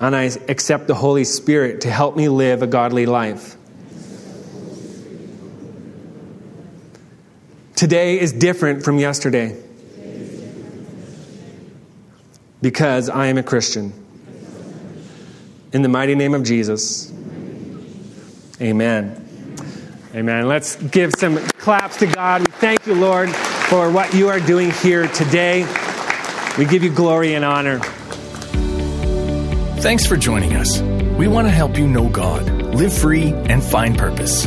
And 0.00 0.16
I 0.16 0.22
accept 0.48 0.88
the 0.88 0.96
Holy 0.96 1.22
Spirit 1.22 1.82
to 1.82 1.90
help 1.92 2.16
me 2.16 2.28
live 2.28 2.62
a 2.62 2.66
godly 2.66 3.06
life. 3.06 3.56
Today 7.80 8.20
is 8.20 8.30
different 8.32 8.84
from 8.84 8.98
yesterday 8.98 9.56
because 12.60 13.08
I 13.08 13.28
am 13.28 13.38
a 13.38 13.42
Christian. 13.42 13.94
In 15.72 15.80
the 15.80 15.88
mighty 15.88 16.14
name 16.14 16.34
of 16.34 16.42
Jesus, 16.42 17.10
amen. 18.60 19.16
Amen. 20.14 20.46
Let's 20.46 20.76
give 20.76 21.14
some 21.16 21.38
claps 21.38 21.96
to 22.00 22.06
God. 22.06 22.42
We 22.42 22.52
thank 22.58 22.86
you, 22.86 22.94
Lord, 22.94 23.30
for 23.30 23.90
what 23.90 24.12
you 24.12 24.28
are 24.28 24.40
doing 24.40 24.72
here 24.72 25.08
today. 25.08 25.62
We 26.58 26.66
give 26.66 26.82
you 26.82 26.94
glory 26.94 27.32
and 27.32 27.46
honor. 27.46 27.78
Thanks 29.78 30.06
for 30.06 30.18
joining 30.18 30.52
us. 30.52 30.82
We 31.16 31.28
want 31.28 31.46
to 31.46 31.50
help 31.50 31.78
you 31.78 31.88
know 31.88 32.10
God, 32.10 32.46
live 32.74 32.92
free, 32.92 33.32
and 33.32 33.64
find 33.64 33.96
purpose. 33.96 34.46